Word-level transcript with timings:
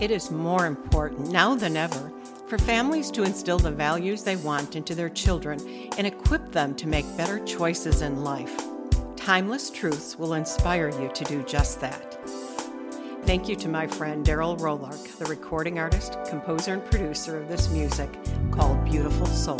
It 0.00 0.10
is 0.10 0.30
more 0.30 0.64
important 0.64 1.30
now 1.30 1.54
than 1.54 1.76
ever 1.76 2.10
for 2.46 2.56
families 2.56 3.10
to 3.10 3.22
instill 3.22 3.58
the 3.58 3.70
values 3.70 4.22
they 4.22 4.36
want 4.36 4.74
into 4.74 4.94
their 4.94 5.10
children 5.10 5.60
and 5.98 6.06
equip 6.06 6.52
them 6.52 6.74
to 6.76 6.88
make 6.88 7.04
better 7.18 7.38
choices 7.44 8.00
in 8.00 8.24
life. 8.24 8.64
Timeless 9.16 9.68
Truths 9.68 10.18
will 10.18 10.32
inspire 10.32 10.88
you 10.88 11.10
to 11.12 11.24
do 11.24 11.42
just 11.42 11.82
that. 11.82 12.18
Thank 13.26 13.46
you 13.46 13.56
to 13.56 13.68
my 13.68 13.86
friend 13.86 14.24
Daryl 14.24 14.58
Rolark, 14.58 15.18
the 15.18 15.26
recording 15.26 15.78
artist, 15.78 16.16
composer, 16.26 16.72
and 16.72 16.84
producer 16.86 17.36
of 17.36 17.48
this 17.50 17.68
music 17.68 18.10
called 18.50 18.82
Beautiful 18.86 19.26
Soul. 19.26 19.58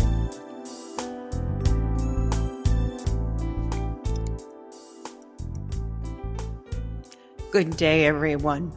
Good 7.50 7.76
day, 7.76 8.06
everyone. 8.06 8.72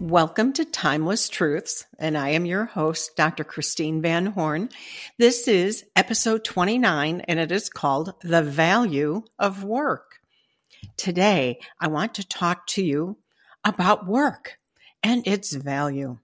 Welcome 0.00 0.52
to 0.52 0.66
Timeless 0.66 1.30
Truths, 1.30 1.86
and 1.98 2.18
I 2.18 2.28
am 2.30 2.44
your 2.44 2.66
host, 2.66 3.16
Dr. 3.16 3.44
Christine 3.44 4.02
Van 4.02 4.26
Horn. 4.26 4.68
This 5.16 5.48
is 5.48 5.86
episode 5.96 6.44
29, 6.44 7.22
and 7.22 7.40
it 7.40 7.50
is 7.50 7.70
called 7.70 8.12
The 8.20 8.42
Value 8.42 9.22
of 9.38 9.64
Work. 9.64 10.20
Today, 10.98 11.60
I 11.80 11.88
want 11.88 12.16
to 12.16 12.28
talk 12.28 12.66
to 12.68 12.84
you 12.84 13.16
about 13.64 14.06
work 14.06 14.58
and 15.02 15.26
its 15.26 15.54
value. 15.54 16.18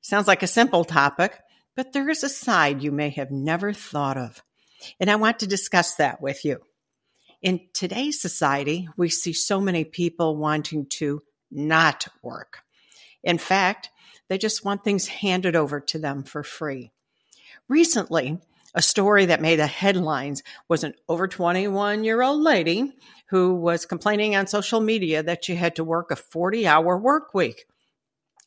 Sounds 0.00 0.26
like 0.26 0.42
a 0.42 0.48
simple 0.48 0.84
topic, 0.84 1.38
but 1.76 1.92
there 1.92 2.10
is 2.10 2.24
a 2.24 2.28
side 2.28 2.82
you 2.82 2.90
may 2.90 3.10
have 3.10 3.30
never 3.30 3.72
thought 3.72 4.18
of, 4.18 4.42
and 4.98 5.08
I 5.08 5.14
want 5.14 5.38
to 5.38 5.46
discuss 5.46 5.94
that 5.94 6.20
with 6.20 6.44
you. 6.44 6.60
In 7.40 7.68
today's 7.72 8.20
society, 8.20 8.88
we 8.96 9.08
see 9.08 9.32
so 9.32 9.60
many 9.60 9.84
people 9.84 10.36
wanting 10.36 10.86
to 10.86 11.22
not 11.52 12.08
work 12.20 12.64
in 13.22 13.38
fact, 13.38 13.90
they 14.28 14.38
just 14.38 14.64
want 14.64 14.84
things 14.84 15.08
handed 15.08 15.56
over 15.56 15.80
to 15.80 15.98
them 15.98 16.22
for 16.22 16.42
free. 16.42 16.92
Recently, 17.68 18.38
a 18.74 18.82
story 18.82 19.26
that 19.26 19.42
made 19.42 19.58
the 19.58 19.66
headlines 19.66 20.42
was 20.68 20.84
an 20.84 20.94
over 21.08 21.28
21 21.28 22.04
year 22.04 22.22
old 22.22 22.40
lady 22.40 22.92
who 23.28 23.54
was 23.54 23.86
complaining 23.86 24.34
on 24.34 24.46
social 24.46 24.80
media 24.80 25.22
that 25.22 25.44
she 25.44 25.54
had 25.54 25.76
to 25.76 25.84
work 25.84 26.10
a 26.10 26.16
40 26.16 26.66
hour 26.66 26.98
work 26.98 27.34
week. 27.34 27.66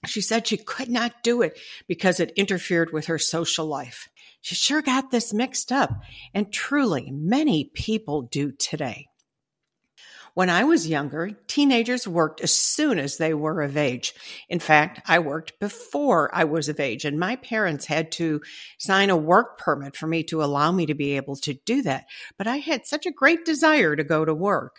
She 0.06 0.22
said 0.22 0.46
she 0.46 0.58
could 0.58 0.90
not 0.90 1.24
do 1.24 1.42
it 1.42 1.60
because 1.88 2.20
it 2.20 2.34
interfered 2.36 2.92
with 2.92 3.08
her 3.08 3.18
social 3.18 3.66
life. 3.66 4.08
She 4.42 4.54
sure 4.54 4.84
got 4.84 5.10
this 5.10 5.34
mixed 5.34 5.72
up, 5.72 5.90
and 6.34 6.54
truly, 6.54 7.10
many 7.12 7.72
people 7.74 8.22
do 8.22 8.52
today. 8.52 9.08
When 10.36 10.50
I 10.50 10.66
was 10.66 10.86
younger, 10.86 11.32
teenagers 11.48 12.06
worked 12.06 12.42
as 12.42 12.54
soon 12.54 13.00
as 13.00 13.16
they 13.16 13.34
were 13.34 13.62
of 13.62 13.78
age. 13.78 14.14
In 14.50 14.60
fact, 14.60 15.02
I 15.08 15.20
worked 15.20 15.58
before 15.62 16.30
I 16.36 16.44
was 16.44 16.68
of 16.68 16.78
age, 16.78 17.06
and 17.06 17.18
my 17.18 17.38
parents 17.38 17.86
had 17.86 18.12
to 18.14 18.42
sign 18.78 19.10
a 19.10 19.16
work 19.16 19.58
permit 19.58 19.96
for 19.96 20.08
me 20.08 20.24
to 20.24 20.44
allow 20.44 20.74
me 20.74 20.88
to 20.88 20.94
be 20.94 21.16
able 21.16 21.38
to 21.38 21.54
do 21.66 21.82
that. 21.84 22.08
But 22.38 22.48
I 22.48 22.58
had 22.58 22.86
such 22.86 23.06
a 23.06 23.14
great 23.14 23.46
desire 23.46 23.96
to 23.96 24.04
go 24.04 24.26
to 24.26 24.34
work. 24.34 24.76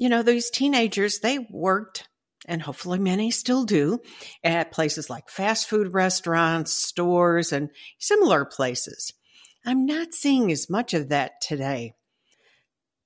You 0.00 0.08
know, 0.08 0.24
these 0.24 0.50
teenagers, 0.50 1.20
they 1.20 1.38
worked 1.48 2.08
and 2.48 2.62
hopefully 2.62 2.98
many 2.98 3.30
still 3.30 3.64
do, 3.64 4.00
at 4.42 4.72
places 4.72 5.08
like 5.08 5.28
fast 5.28 5.68
food 5.68 5.94
restaurants, 5.94 6.72
stores, 6.72 7.52
and 7.52 7.70
similar 7.98 8.44
places. 8.44 9.12
I'm 9.64 9.86
not 9.86 10.12
seeing 10.12 10.50
as 10.50 10.68
much 10.68 10.92
of 10.92 11.08
that 11.10 11.40
today. 11.40 11.94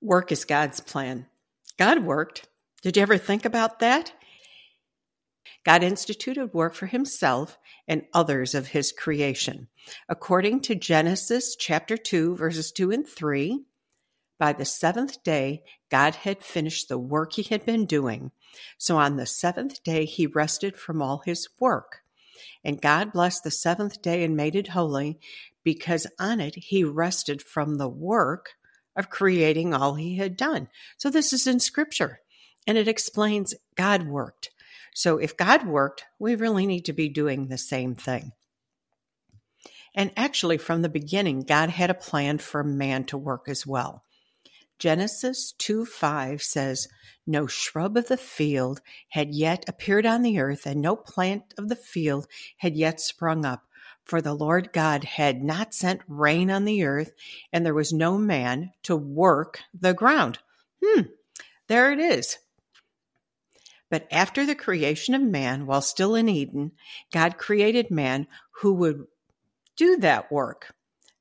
Work 0.01 0.31
is 0.31 0.45
God's 0.45 0.79
plan. 0.79 1.27
God 1.77 2.03
worked. 2.03 2.47
Did 2.81 2.97
you 2.97 3.03
ever 3.03 3.17
think 3.17 3.45
about 3.45 3.79
that? 3.79 4.13
God 5.63 5.83
instituted 5.83 6.53
work 6.53 6.73
for 6.73 6.87
himself 6.87 7.57
and 7.87 8.03
others 8.13 8.55
of 8.55 8.67
his 8.67 8.91
creation. 8.91 9.67
According 10.09 10.61
to 10.61 10.75
Genesis 10.75 11.55
chapter 11.55 11.97
2, 11.97 12.35
verses 12.35 12.71
2 12.71 12.91
and 12.91 13.07
3, 13.07 13.63
by 14.39 14.53
the 14.53 14.65
seventh 14.65 15.23
day, 15.23 15.61
God 15.91 16.15
had 16.15 16.41
finished 16.41 16.89
the 16.89 16.97
work 16.97 17.33
he 17.33 17.43
had 17.43 17.63
been 17.63 17.85
doing. 17.85 18.31
So 18.79 18.97
on 18.97 19.17
the 19.17 19.27
seventh 19.27 19.83
day, 19.83 20.05
he 20.05 20.25
rested 20.25 20.75
from 20.75 20.99
all 20.99 21.21
his 21.23 21.47
work. 21.59 22.01
And 22.63 22.81
God 22.81 23.13
blessed 23.13 23.43
the 23.43 23.51
seventh 23.51 24.01
day 24.01 24.23
and 24.23 24.35
made 24.35 24.55
it 24.55 24.69
holy 24.69 25.19
because 25.63 26.07
on 26.19 26.39
it 26.39 26.55
he 26.55 26.83
rested 26.83 27.41
from 27.41 27.75
the 27.75 27.89
work 27.89 28.53
of 28.95 29.09
creating 29.09 29.73
all 29.73 29.95
he 29.95 30.17
had 30.17 30.35
done. 30.37 30.67
So 30.97 31.09
this 31.09 31.33
is 31.33 31.47
in 31.47 31.59
scripture 31.59 32.19
and 32.67 32.77
it 32.77 32.87
explains 32.87 33.55
God 33.75 34.07
worked. 34.07 34.51
So 34.93 35.17
if 35.17 35.37
God 35.37 35.65
worked, 35.65 36.05
we 36.19 36.35
really 36.35 36.65
need 36.65 36.85
to 36.85 36.93
be 36.93 37.09
doing 37.09 37.47
the 37.47 37.57
same 37.57 37.95
thing. 37.95 38.33
And 39.93 40.11
actually, 40.15 40.57
from 40.57 40.81
the 40.81 40.89
beginning, 40.89 41.41
God 41.41 41.69
had 41.69 41.89
a 41.89 41.95
plan 41.95 42.37
for 42.37 42.63
man 42.63 43.03
to 43.05 43.17
work 43.17 43.47
as 43.47 43.67
well. 43.67 44.03
Genesis 44.79 45.53
2 45.57 45.85
5 45.85 46.41
says, 46.41 46.87
No 47.27 47.45
shrub 47.45 47.97
of 47.97 48.07
the 48.07 48.17
field 48.17 48.81
had 49.09 49.33
yet 49.33 49.65
appeared 49.67 50.05
on 50.05 50.21
the 50.21 50.39
earth, 50.39 50.65
and 50.65 50.81
no 50.81 50.95
plant 50.95 51.53
of 51.57 51.67
the 51.67 51.75
field 51.75 52.27
had 52.57 52.75
yet 52.75 53.01
sprung 53.01 53.45
up, 53.45 53.63
for 54.11 54.21
the 54.21 54.33
Lord 54.33 54.73
God 54.73 55.05
had 55.05 55.41
not 55.41 55.73
sent 55.73 56.01
rain 56.05 56.51
on 56.51 56.65
the 56.65 56.83
earth, 56.83 57.13
and 57.53 57.65
there 57.65 57.73
was 57.73 57.93
no 57.93 58.17
man 58.17 58.73
to 58.83 58.93
work 58.93 59.61
the 59.73 59.93
ground. 59.93 60.37
Hmm, 60.83 61.03
there 61.69 61.93
it 61.93 61.99
is. 61.99 62.37
But 63.89 64.09
after 64.11 64.45
the 64.45 64.53
creation 64.53 65.13
of 65.13 65.21
man, 65.21 65.65
while 65.65 65.81
still 65.81 66.13
in 66.13 66.27
Eden, 66.27 66.73
God 67.13 67.37
created 67.37 67.89
man 67.89 68.27
who 68.59 68.73
would 68.73 69.05
do 69.77 69.95
that 69.99 70.29
work. 70.29 70.75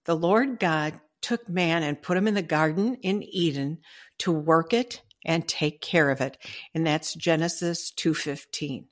The 0.04 0.16
Lord 0.16 0.58
God 0.58 0.98
took 1.22 1.48
man 1.48 1.84
and 1.84 2.02
put 2.02 2.16
him 2.16 2.26
in 2.26 2.34
the 2.34 2.42
garden 2.42 2.96
in 3.02 3.22
Eden 3.22 3.78
to 4.18 4.32
work 4.32 4.72
it 4.72 5.00
and 5.24 5.46
take 5.46 5.80
care 5.80 6.10
of 6.10 6.20
it. 6.20 6.38
And 6.74 6.84
that's 6.84 7.14
Genesis 7.14 7.92
2:15. 7.92 8.89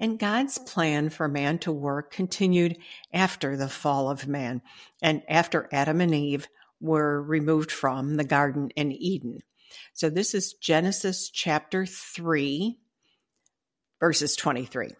And 0.00 0.18
God's 0.18 0.58
plan 0.58 1.10
for 1.10 1.26
man 1.28 1.58
to 1.60 1.72
work 1.72 2.12
continued 2.12 2.78
after 3.12 3.56
the 3.56 3.68
fall 3.68 4.10
of 4.10 4.28
man 4.28 4.62
and 5.02 5.22
after 5.28 5.68
Adam 5.72 6.00
and 6.00 6.14
Eve 6.14 6.48
were 6.80 7.20
removed 7.20 7.72
from 7.72 8.16
the 8.16 8.24
Garden 8.24 8.70
in 8.76 8.92
Eden. 8.92 9.40
So 9.94 10.08
this 10.08 10.34
is 10.34 10.54
Genesis 10.54 11.28
chapter 11.30 11.84
3, 11.84 12.78
verses 14.00 14.36
23. 14.36 14.90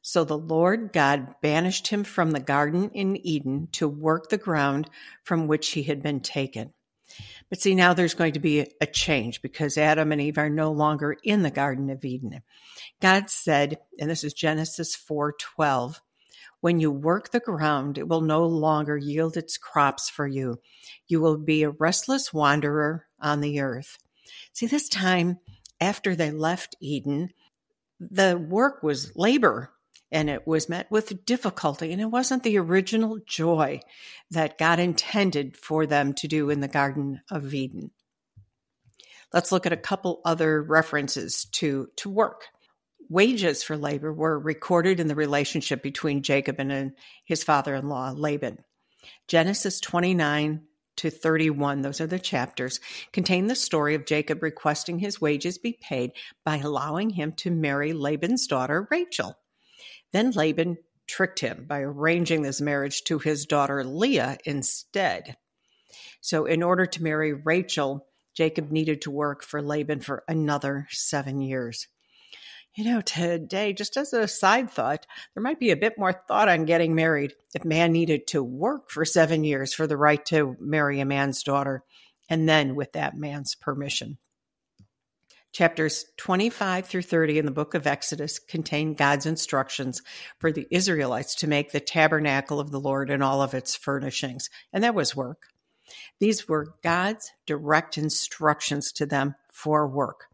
So 0.00 0.24
the 0.24 0.38
Lord 0.38 0.92
God 0.92 1.34
banished 1.42 1.88
him 1.88 2.04
from 2.04 2.30
the 2.30 2.40
garden 2.40 2.90
in 2.94 3.16
Eden 3.26 3.68
to 3.72 3.88
work 3.88 4.28
the 4.28 4.38
ground 4.38 4.88
from 5.22 5.48
which 5.48 5.70
he 5.70 5.82
had 5.82 6.02
been 6.02 6.20
taken. 6.20 6.72
But 7.48 7.60
see, 7.60 7.74
now 7.74 7.94
there's 7.94 8.14
going 8.14 8.32
to 8.32 8.40
be 8.40 8.66
a 8.80 8.86
change 8.86 9.42
because 9.42 9.78
Adam 9.78 10.12
and 10.12 10.20
Eve 10.20 10.38
are 10.38 10.50
no 10.50 10.72
longer 10.72 11.16
in 11.22 11.42
the 11.42 11.50
Garden 11.50 11.90
of 11.90 12.04
Eden. 12.04 12.42
God 13.00 13.30
said, 13.30 13.78
and 13.98 14.10
this 14.10 14.24
is 14.24 14.34
Genesis 14.34 14.96
4:12, 14.96 16.00
when 16.60 16.80
you 16.80 16.90
work 16.90 17.30
the 17.30 17.40
ground, 17.40 17.98
it 17.98 18.08
will 18.08 18.22
no 18.22 18.44
longer 18.44 18.96
yield 18.96 19.36
its 19.36 19.56
crops 19.58 20.08
for 20.08 20.26
you. 20.26 20.60
You 21.06 21.20
will 21.20 21.36
be 21.36 21.62
a 21.62 21.70
restless 21.70 22.32
wanderer 22.32 23.06
on 23.20 23.40
the 23.40 23.60
earth. 23.60 23.98
See, 24.52 24.66
this 24.66 24.88
time 24.88 25.38
after 25.80 26.16
they 26.16 26.30
left 26.30 26.76
Eden, 26.80 27.30
the 28.00 28.36
work 28.36 28.82
was 28.82 29.14
labor 29.16 29.70
and 30.10 30.30
it 30.30 30.46
was 30.46 30.68
met 30.68 30.90
with 30.90 31.24
difficulty 31.24 31.92
and 31.92 32.00
it 32.00 32.10
wasn't 32.10 32.42
the 32.42 32.58
original 32.58 33.18
joy 33.26 33.80
that 34.30 34.58
God 34.58 34.78
intended 34.78 35.56
for 35.56 35.86
them 35.86 36.14
to 36.14 36.28
do 36.28 36.50
in 36.50 36.60
the 36.60 36.68
Garden 36.68 37.20
of 37.30 37.52
Eden. 37.52 37.90
Let's 39.32 39.52
look 39.52 39.66
at 39.66 39.72
a 39.72 39.76
couple 39.76 40.20
other 40.24 40.62
references 40.62 41.46
to, 41.52 41.88
to 41.96 42.08
work. 42.08 42.46
Wages 43.08 43.62
for 43.62 43.76
labor 43.76 44.12
were 44.12 44.38
recorded 44.38 44.98
in 44.98 45.08
the 45.08 45.14
relationship 45.14 45.82
between 45.82 46.22
Jacob 46.22 46.56
and 46.58 46.72
uh, 46.72 46.94
his 47.24 47.44
father 47.44 47.74
in 47.74 47.88
law, 47.88 48.12
Laban. 48.16 48.58
Genesis 49.28 49.80
29 49.80 50.62
to 50.96 51.10
31, 51.10 51.82
those 51.82 52.00
are 52.00 52.06
the 52.06 52.18
chapters, 52.18 52.80
contain 53.12 53.46
the 53.46 53.54
story 53.54 53.94
of 53.94 54.06
Jacob 54.06 54.42
requesting 54.42 54.98
his 54.98 55.20
wages 55.20 55.58
be 55.58 55.78
paid 55.80 56.12
by 56.44 56.56
allowing 56.56 57.10
him 57.10 57.32
to 57.32 57.50
marry 57.50 57.92
Laban's 57.92 58.46
daughter, 58.46 58.88
Rachel. 58.90 59.36
Then 60.16 60.30
Laban 60.30 60.78
tricked 61.06 61.40
him 61.40 61.66
by 61.68 61.80
arranging 61.80 62.40
this 62.40 62.58
marriage 62.58 63.04
to 63.04 63.18
his 63.18 63.44
daughter 63.44 63.84
Leah 63.84 64.38
instead. 64.46 65.36
So, 66.22 66.46
in 66.46 66.62
order 66.62 66.86
to 66.86 67.02
marry 67.02 67.34
Rachel, 67.34 68.06
Jacob 68.34 68.70
needed 68.70 69.02
to 69.02 69.10
work 69.10 69.44
for 69.44 69.60
Laban 69.60 70.00
for 70.00 70.24
another 70.26 70.86
seven 70.88 71.42
years. 71.42 71.86
You 72.74 72.84
know, 72.84 73.02
today, 73.02 73.74
just 73.74 73.98
as 73.98 74.14
a 74.14 74.26
side 74.26 74.70
thought, 74.70 75.06
there 75.34 75.42
might 75.42 75.60
be 75.60 75.70
a 75.70 75.76
bit 75.76 75.98
more 75.98 76.14
thought 76.26 76.48
on 76.48 76.64
getting 76.64 76.94
married 76.94 77.34
if 77.54 77.66
man 77.66 77.92
needed 77.92 78.26
to 78.28 78.42
work 78.42 78.90
for 78.90 79.04
seven 79.04 79.44
years 79.44 79.74
for 79.74 79.86
the 79.86 79.98
right 79.98 80.24
to 80.24 80.56
marry 80.58 80.98
a 80.98 81.04
man's 81.04 81.42
daughter, 81.42 81.84
and 82.30 82.48
then 82.48 82.74
with 82.74 82.92
that 82.92 83.18
man's 83.18 83.54
permission. 83.54 84.16
Chapters 85.56 86.04
25 86.18 86.84
through 86.84 87.00
30 87.00 87.38
in 87.38 87.46
the 87.46 87.50
book 87.50 87.72
of 87.72 87.86
Exodus 87.86 88.38
contain 88.38 88.92
God's 88.92 89.24
instructions 89.24 90.02
for 90.38 90.52
the 90.52 90.66
Israelites 90.70 91.34
to 91.36 91.46
make 91.46 91.72
the 91.72 91.80
tabernacle 91.80 92.60
of 92.60 92.70
the 92.70 92.78
Lord 92.78 93.08
and 93.08 93.22
all 93.22 93.40
of 93.40 93.54
its 93.54 93.74
furnishings. 93.74 94.50
And 94.74 94.84
that 94.84 94.94
was 94.94 95.16
work. 95.16 95.44
These 96.20 96.46
were 96.46 96.74
God's 96.82 97.32
direct 97.46 97.96
instructions 97.96 98.92
to 98.96 99.06
them 99.06 99.34
for 99.50 99.88
work. 99.88 100.26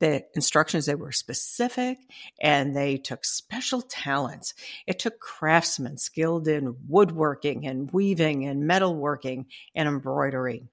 The 0.00 0.26
instructions 0.34 0.84
they 0.84 0.94
were 0.94 1.12
specific 1.12 1.96
and 2.38 2.76
they 2.76 2.98
took 2.98 3.24
special 3.24 3.80
talents. 3.80 4.52
It 4.86 4.98
took 4.98 5.18
craftsmen 5.18 5.96
skilled 5.96 6.46
in 6.46 6.76
woodworking 6.86 7.66
and 7.66 7.90
weaving 7.90 8.44
and 8.44 8.68
metalworking 8.68 9.46
and 9.74 9.88
embroidery. 9.88 10.68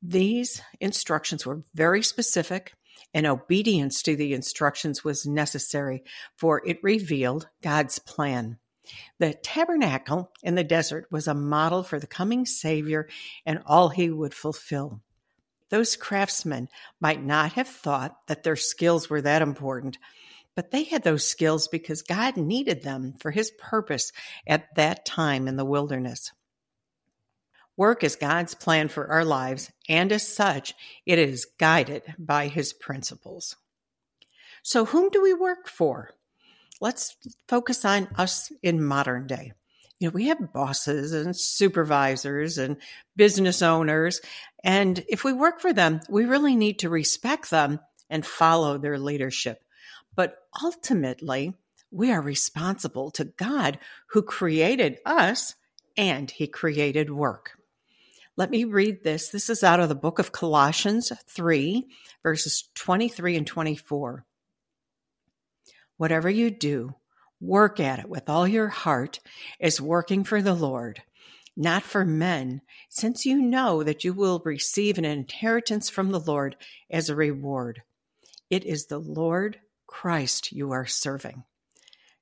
These 0.00 0.62
instructions 0.80 1.44
were 1.44 1.62
very 1.74 2.02
specific 2.02 2.72
and 3.14 3.26
obedience 3.26 4.02
to 4.02 4.16
the 4.16 4.34
instructions 4.34 5.04
was 5.04 5.26
necessary, 5.26 6.02
for 6.36 6.66
it 6.66 6.82
revealed 6.82 7.48
God's 7.62 7.98
plan. 7.98 8.58
The 9.18 9.34
tabernacle 9.34 10.32
in 10.42 10.54
the 10.54 10.64
desert 10.64 11.06
was 11.10 11.28
a 11.28 11.34
model 11.34 11.82
for 11.82 11.98
the 11.98 12.06
coming 12.06 12.46
Savior 12.46 13.08
and 13.46 13.62
all 13.64 13.88
he 13.88 14.10
would 14.10 14.34
fulfill. 14.34 15.00
Those 15.70 15.96
craftsmen 15.96 16.68
might 17.00 17.22
not 17.22 17.52
have 17.52 17.68
thought 17.68 18.26
that 18.26 18.42
their 18.42 18.56
skills 18.56 19.08
were 19.08 19.22
that 19.22 19.40
important, 19.40 19.98
but 20.54 20.70
they 20.70 20.84
had 20.84 21.02
those 21.02 21.26
skills 21.26 21.68
because 21.68 22.02
God 22.02 22.36
needed 22.36 22.82
them 22.82 23.14
for 23.20 23.30
his 23.30 23.50
purpose 23.58 24.12
at 24.46 24.74
that 24.76 25.06
time 25.06 25.48
in 25.48 25.56
the 25.56 25.64
wilderness. 25.64 26.32
Work 27.82 28.04
is 28.04 28.14
God's 28.14 28.54
plan 28.54 28.86
for 28.86 29.08
our 29.10 29.24
lives, 29.24 29.72
and 29.88 30.12
as 30.12 30.24
such, 30.24 30.72
it 31.04 31.18
is 31.18 31.48
guided 31.58 32.14
by 32.16 32.46
his 32.46 32.72
principles. 32.72 33.56
So, 34.62 34.84
whom 34.84 35.10
do 35.10 35.20
we 35.20 35.34
work 35.34 35.66
for? 35.66 36.10
Let's 36.80 37.16
focus 37.48 37.84
on 37.84 38.06
us 38.16 38.52
in 38.62 38.84
modern 38.84 39.26
day. 39.26 39.54
You 39.98 40.06
know, 40.06 40.12
we 40.12 40.28
have 40.28 40.52
bosses 40.52 41.12
and 41.12 41.36
supervisors 41.36 42.56
and 42.56 42.76
business 43.16 43.62
owners, 43.62 44.20
and 44.62 45.04
if 45.08 45.24
we 45.24 45.32
work 45.32 45.60
for 45.60 45.72
them, 45.72 46.02
we 46.08 46.24
really 46.24 46.54
need 46.54 46.78
to 46.78 46.88
respect 46.88 47.50
them 47.50 47.80
and 48.08 48.24
follow 48.24 48.78
their 48.78 48.96
leadership. 48.96 49.60
But 50.14 50.36
ultimately, 50.62 51.54
we 51.90 52.12
are 52.12 52.22
responsible 52.22 53.10
to 53.10 53.24
God 53.24 53.80
who 54.10 54.22
created 54.22 55.00
us 55.04 55.56
and 55.96 56.30
he 56.30 56.46
created 56.46 57.10
work. 57.10 57.58
Let 58.34 58.50
me 58.50 58.64
read 58.64 59.04
this. 59.04 59.28
This 59.28 59.50
is 59.50 59.62
out 59.62 59.80
of 59.80 59.90
the 59.90 59.94
book 59.94 60.18
of 60.18 60.32
Colossians 60.32 61.12
3, 61.28 61.86
verses 62.22 62.70
23 62.74 63.36
and 63.36 63.46
24. 63.46 64.24
Whatever 65.98 66.30
you 66.30 66.50
do, 66.50 66.94
work 67.40 67.78
at 67.78 67.98
it 67.98 68.08
with 68.08 68.30
all 68.30 68.48
your 68.48 68.68
heart 68.68 69.20
as 69.60 69.82
working 69.82 70.24
for 70.24 70.40
the 70.40 70.54
Lord, 70.54 71.02
not 71.58 71.82
for 71.82 72.06
men, 72.06 72.62
since 72.88 73.26
you 73.26 73.38
know 73.38 73.82
that 73.82 74.02
you 74.02 74.14
will 74.14 74.40
receive 74.46 74.96
an 74.96 75.04
inheritance 75.04 75.90
from 75.90 76.10
the 76.10 76.20
Lord 76.20 76.56
as 76.90 77.10
a 77.10 77.14
reward. 77.14 77.82
It 78.48 78.64
is 78.64 78.86
the 78.86 78.98
Lord 78.98 79.60
Christ 79.86 80.52
you 80.52 80.70
are 80.70 80.86
serving. 80.86 81.44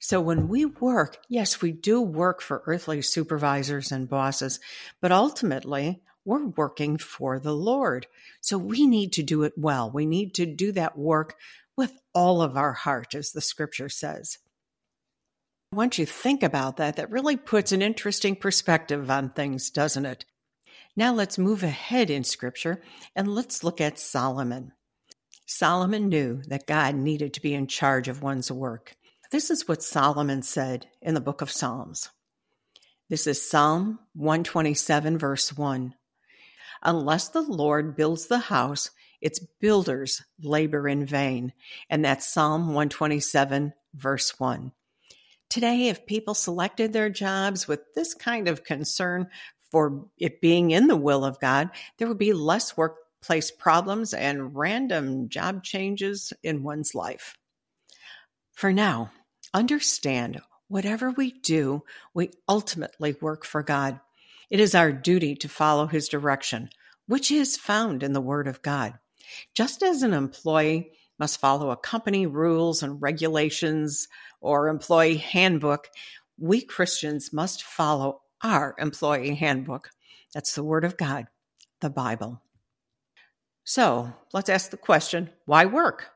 So 0.00 0.19
when 0.20 0.49
we 0.49 0.64
work, 0.64 1.19
yes, 1.29 1.61
we 1.61 1.73
do 1.73 2.00
work 2.00 2.41
for 2.41 2.62
earthly 2.64 3.02
supervisors 3.02 3.93
and 3.93 4.08
bosses, 4.08 4.58
but 5.00 5.12
ultimately 5.12 6.00
we're 6.25 6.47
working 6.47 6.97
for 6.97 7.38
the 7.38 7.55
Lord. 7.55 8.06
So 8.41 8.56
we 8.56 8.87
need 8.87 9.12
to 9.12 9.23
do 9.23 9.43
it 9.43 9.52
well. 9.58 9.91
We 9.91 10.06
need 10.06 10.35
to 10.35 10.47
do 10.47 10.73
that 10.73 10.97
work 10.97 11.37
with 11.76 11.93
all 12.14 12.41
of 12.41 12.56
our 12.56 12.73
heart, 12.73 13.14
as 13.14 13.32
the 13.32 13.43
scripture 13.43 13.91
says. 13.91 14.38
Once 15.73 15.99
you 15.99 16.06
think 16.06 16.43
about 16.43 16.79
that, 16.79 16.96
that 16.96 17.11
really 17.11 17.37
puts 17.37 17.70
an 17.70 17.82
interesting 17.82 18.35
perspective 18.35 19.11
on 19.11 19.29
things, 19.31 19.69
doesn't 19.70 20.06
it? 20.06 20.25
Now 20.96 21.12
let's 21.12 21.38
move 21.38 21.62
ahead 21.62 22.08
in 22.11 22.25
scripture 22.25 22.82
and 23.14 23.29
let's 23.29 23.62
look 23.62 23.81
at 23.82 23.99
Solomon. 23.99 24.73
Solomon 25.46 26.08
knew 26.08 26.43
that 26.49 26.67
God 26.67 26.94
needed 26.94 27.35
to 27.35 27.43
be 27.43 27.55
in 27.55 27.67
charge 27.67 28.08
of 28.08 28.23
one's 28.23 28.50
work. 28.50 28.96
This 29.31 29.49
is 29.49 29.69
what 29.69 29.81
Solomon 29.81 30.43
said 30.43 30.88
in 31.00 31.15
the 31.15 31.21
book 31.21 31.41
of 31.41 31.53
Psalms. 31.53 32.11
This 33.09 33.29
is 33.29 33.49
Psalm 33.49 34.00
127, 34.15 35.19
verse 35.19 35.56
1. 35.56 35.94
Unless 36.82 37.29
the 37.29 37.43
Lord 37.43 37.94
builds 37.94 38.27
the 38.27 38.41
house, 38.41 38.91
its 39.21 39.38
builders 39.38 40.25
labor 40.43 40.88
in 40.88 41.06
vain. 41.06 41.53
And 41.88 42.05
that's 42.05 42.27
Psalm 42.27 42.69
127, 42.69 43.73
verse 43.94 44.41
1. 44.41 44.73
Today, 45.49 45.87
if 45.87 46.06
people 46.06 46.35
selected 46.35 46.93
their 46.93 47.09
jobs 47.09 47.69
with 47.69 47.94
this 47.94 48.15
kind 48.15 48.49
of 48.49 48.65
concern 48.65 49.29
for 49.71 50.06
it 50.19 50.41
being 50.41 50.73
in 50.73 50.88
the 50.88 50.97
will 50.97 51.25
of 51.25 51.38
God, 51.38 51.71
there 51.99 52.09
would 52.09 52.19
be 52.19 52.32
less 52.32 52.77
workplace 52.77 53.53
problems 53.53 54.12
and 54.12 54.56
random 54.56 55.29
job 55.29 55.62
changes 55.62 56.32
in 56.43 56.65
one's 56.65 56.97
life. 56.97 57.37
For 58.55 58.73
now, 58.73 59.12
Understand 59.52 60.41
whatever 60.69 61.11
we 61.11 61.32
do, 61.32 61.82
we 62.14 62.31
ultimately 62.49 63.17
work 63.20 63.44
for 63.44 63.62
God. 63.62 64.00
It 64.49 64.61
is 64.61 64.75
our 64.75 64.93
duty 64.93 65.35
to 65.37 65.49
follow 65.49 65.87
his 65.87 66.08
direction, 66.08 66.70
which 67.06 67.31
is 67.31 67.56
found 67.56 68.02
in 68.02 68.12
the 68.12 68.20
Word 68.20 68.47
of 68.47 68.62
God. 68.62 68.94
Just 69.55 69.82
as 69.82 70.02
an 70.02 70.12
employee 70.12 70.93
must 71.19 71.41
follow 71.41 71.70
a 71.70 71.76
company 71.76 72.26
rules 72.26 72.82
and 72.82 73.02
regulations 73.02 74.08
or 74.41 74.69
employee 74.69 75.17
handbook, 75.17 75.88
we 76.38 76.62
Christians 76.62 77.32
must 77.32 77.62
follow 77.62 78.23
our 78.43 78.75
employee 78.79 79.35
handbook. 79.35 79.91
That's 80.32 80.55
the 80.55 80.64
Word 80.64 80.85
of 80.85 80.96
God, 80.96 81.26
the 81.81 81.91
Bible. 81.91 82.41
So 83.64 84.12
let's 84.32 84.49
ask 84.49 84.70
the 84.70 84.76
question 84.76 85.31
why 85.44 85.67
work? 85.67 86.11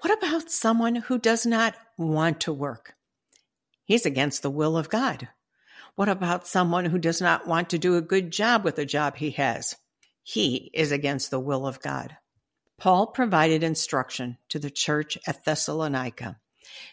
What 0.00 0.16
about 0.16 0.48
someone 0.48 0.94
who 0.94 1.18
does 1.18 1.44
not 1.44 1.74
want 1.96 2.40
to 2.42 2.52
work? 2.52 2.94
He's 3.84 4.06
against 4.06 4.42
the 4.42 4.50
will 4.50 4.76
of 4.76 4.88
God. 4.88 5.28
What 5.96 6.08
about 6.08 6.46
someone 6.46 6.84
who 6.84 6.98
does 6.98 7.20
not 7.20 7.48
want 7.48 7.70
to 7.70 7.78
do 7.78 7.96
a 7.96 8.00
good 8.00 8.30
job 8.30 8.62
with 8.62 8.76
the 8.76 8.86
job 8.86 9.16
he 9.16 9.32
has? 9.32 9.74
He 10.22 10.70
is 10.72 10.92
against 10.92 11.32
the 11.32 11.40
will 11.40 11.66
of 11.66 11.80
God. 11.80 12.16
Paul 12.78 13.08
provided 13.08 13.64
instruction 13.64 14.38
to 14.50 14.60
the 14.60 14.70
church 14.70 15.18
at 15.26 15.44
Thessalonica. 15.44 16.38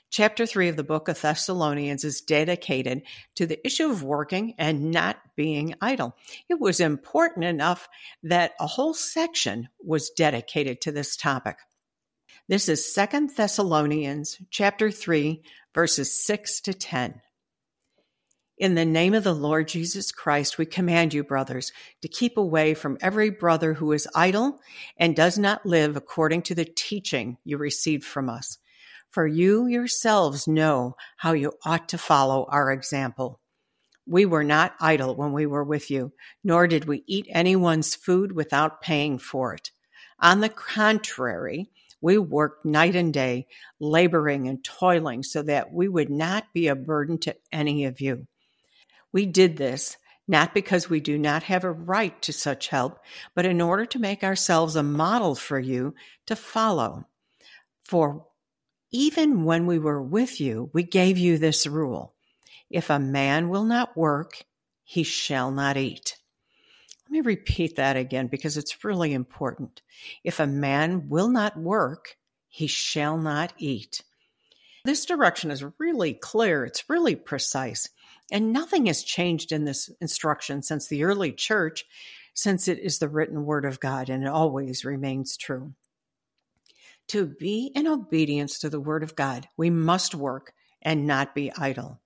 Chapter 0.09 0.47
3 0.47 0.69
of 0.69 0.75
the 0.75 0.83
book 0.83 1.07
of 1.07 1.21
Thessalonians 1.21 2.03
is 2.03 2.21
dedicated 2.21 3.03
to 3.35 3.45
the 3.45 3.63
issue 3.63 3.91
of 3.91 4.01
working 4.01 4.55
and 4.57 4.89
not 4.89 5.17
being 5.35 5.75
idle. 5.79 6.15
It 6.49 6.59
was 6.59 6.79
important 6.79 7.45
enough 7.45 7.87
that 8.23 8.53
a 8.59 8.65
whole 8.65 8.95
section 8.95 9.69
was 9.79 10.09
dedicated 10.09 10.81
to 10.81 10.91
this 10.91 11.15
topic. 11.15 11.57
This 12.47 12.69
is 12.69 12.93
Second 12.93 13.31
Thessalonians 13.35 14.37
chapter 14.51 14.91
3 14.91 15.41
verses 15.73 16.13
6 16.25 16.61
to 16.61 16.75
10. 16.75 17.19
In 18.59 18.75
the 18.75 18.85
name 18.85 19.15
of 19.15 19.23
the 19.23 19.33
Lord 19.33 19.67
Jesus 19.67 20.11
Christ, 20.11 20.59
we 20.59 20.67
command 20.67 21.11
you, 21.15 21.23
brothers, 21.23 21.71
to 22.03 22.07
keep 22.07 22.37
away 22.37 22.75
from 22.75 22.99
every 23.01 23.31
brother 23.31 23.73
who 23.73 23.91
is 23.93 24.07
idle 24.13 24.59
and 24.95 25.15
does 25.15 25.39
not 25.39 25.65
live 25.65 25.97
according 25.97 26.43
to 26.43 26.53
the 26.53 26.65
teaching 26.65 27.39
you 27.43 27.57
received 27.57 28.03
from 28.03 28.29
us. 28.29 28.59
For 29.09 29.25
you 29.25 29.65
yourselves 29.65 30.47
know 30.47 30.97
how 31.17 31.31
you 31.31 31.53
ought 31.65 31.89
to 31.89 31.97
follow 31.97 32.45
our 32.51 32.71
example. 32.71 33.39
We 34.05 34.27
were 34.27 34.43
not 34.43 34.75
idle 34.79 35.15
when 35.15 35.33
we 35.33 35.47
were 35.47 35.63
with 35.63 35.89
you, 35.89 36.13
nor 36.43 36.67
did 36.67 36.85
we 36.85 37.03
eat 37.07 37.25
anyone's 37.31 37.95
food 37.95 38.33
without 38.33 38.81
paying 38.81 39.17
for 39.17 39.55
it. 39.55 39.71
On 40.19 40.41
the 40.41 40.49
contrary, 40.49 41.71
we 42.01 42.17
worked 42.17 42.65
night 42.65 42.95
and 42.95 43.13
day, 43.13 43.47
laboring 43.79 44.47
and 44.47 44.63
toiling 44.63 45.23
so 45.23 45.41
that 45.43 45.71
we 45.71 45.87
would 45.87 46.09
not 46.09 46.53
be 46.53 46.67
a 46.67 46.75
burden 46.75 47.17
to 47.19 47.35
any 47.51 47.85
of 47.85 48.01
you. 48.01 48.27
We 49.11 49.25
did 49.25 49.57
this 49.57 49.97
not 50.27 50.53
because 50.53 50.89
we 50.89 50.99
do 50.99 51.17
not 51.17 51.43
have 51.43 51.63
a 51.63 51.71
right 51.71 52.19
to 52.23 52.33
such 52.33 52.69
help, 52.69 52.99
but 53.35 53.45
in 53.45 53.61
order 53.61 53.85
to 53.85 53.99
make 53.99 54.23
ourselves 54.23 54.75
a 54.75 54.83
model 54.83 55.35
for 55.35 55.59
you 55.59 55.93
to 56.25 56.35
follow. 56.35 57.05
For 57.83 58.25
even 58.91 59.43
when 59.43 59.67
we 59.67 59.77
were 59.77 60.01
with 60.01 60.41
you, 60.41 60.69
we 60.73 60.83
gave 60.83 61.17
you 61.17 61.37
this 61.37 61.67
rule 61.67 62.13
if 62.69 62.89
a 62.89 62.99
man 62.99 63.49
will 63.49 63.63
not 63.63 63.95
work, 63.95 64.43
he 64.83 65.03
shall 65.03 65.51
not 65.51 65.77
eat. 65.77 66.17
Let 67.05 67.11
me 67.11 67.21
repeat 67.21 67.75
that 67.75 67.97
again 67.97 68.27
because 68.27 68.57
it's 68.57 68.83
really 68.83 69.13
important. 69.13 69.81
If 70.23 70.39
a 70.39 70.47
man 70.47 71.07
will 71.07 71.29
not 71.29 71.57
work, 71.57 72.17
he 72.47 72.67
shall 72.67 73.17
not 73.17 73.53
eat. 73.57 74.01
This 74.85 75.05
direction 75.05 75.51
is 75.51 75.65
really 75.79 76.13
clear, 76.13 76.65
it's 76.65 76.89
really 76.89 77.15
precise, 77.15 77.89
and 78.31 78.53
nothing 78.53 78.85
has 78.85 79.03
changed 79.03 79.51
in 79.51 79.65
this 79.65 79.89
instruction 79.99 80.61
since 80.61 80.87
the 80.87 81.03
early 81.03 81.31
church, 81.31 81.85
since 82.33 82.67
it 82.67 82.79
is 82.79 82.99
the 82.99 83.09
written 83.09 83.45
word 83.45 83.65
of 83.65 83.79
God 83.79 84.09
and 84.09 84.23
it 84.23 84.29
always 84.29 84.85
remains 84.85 85.37
true. 85.37 85.73
To 87.09 87.25
be 87.27 87.71
in 87.75 87.87
obedience 87.87 88.59
to 88.59 88.69
the 88.69 88.79
word 88.79 89.03
of 89.03 89.15
God, 89.15 89.47
we 89.57 89.69
must 89.69 90.15
work 90.15 90.53
and 90.81 91.07
not 91.07 91.35
be 91.35 91.51
idle. 91.57 91.99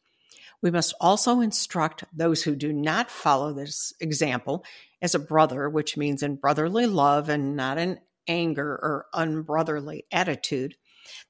We 0.62 0.72
must 0.72 0.94
also 1.00 1.40
instruct 1.40 2.04
those 2.14 2.44
who 2.44 2.56
do 2.56 2.74
not 2.74 3.10
follow 3.10 3.54
this 3.54 3.94
example 4.00 4.66
as 5.02 5.16
a 5.16 5.20
brother, 5.20 5.70
which 5.70 5.98
means 5.98 6.22
in 6.22 6.36
brotherly 6.36 6.86
love 6.86 7.30
and 7.30 7.56
not 7.56 7.78
in 7.78 8.00
anger 8.28 8.72
or 8.72 9.06
unbrotherly 9.14 10.06
attitude. 10.12 10.76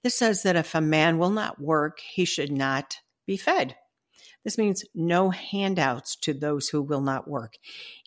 This 0.04 0.16
says 0.16 0.44
that 0.44 0.56
if 0.56 0.76
a 0.76 0.82
man 0.82 1.18
will 1.18 1.30
not 1.30 1.62
work, 1.62 2.00
he 2.00 2.26
should 2.26 2.52
not 2.52 2.98
be 3.26 3.38
fed. 3.38 3.76
This 4.44 4.58
means 4.58 4.86
no 4.96 5.30
handouts 5.30 6.16
to 6.18 6.34
those 6.34 6.70
who 6.70 6.82
will 6.82 7.02
not 7.02 7.28
work. 7.28 7.58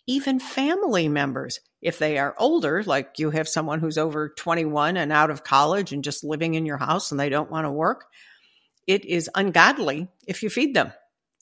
Even 0.07 0.39
family 0.39 1.07
members, 1.07 1.59
if 1.81 1.99
they 1.99 2.17
are 2.17 2.35
older, 2.37 2.83
like 2.83 3.19
you 3.19 3.29
have 3.29 3.47
someone 3.47 3.79
who's 3.79 3.97
over 3.97 4.29
21 4.29 4.97
and 4.97 5.11
out 5.11 5.29
of 5.29 5.43
college 5.43 5.93
and 5.93 6.03
just 6.03 6.23
living 6.23 6.55
in 6.55 6.65
your 6.65 6.77
house 6.77 7.11
and 7.11 7.19
they 7.19 7.29
don't 7.29 7.51
want 7.51 7.65
to 7.65 7.71
work, 7.71 8.05
it 8.87 9.05
is 9.05 9.29
ungodly 9.35 10.09
if 10.27 10.43
you 10.43 10.49
feed 10.49 10.75
them. 10.75 10.91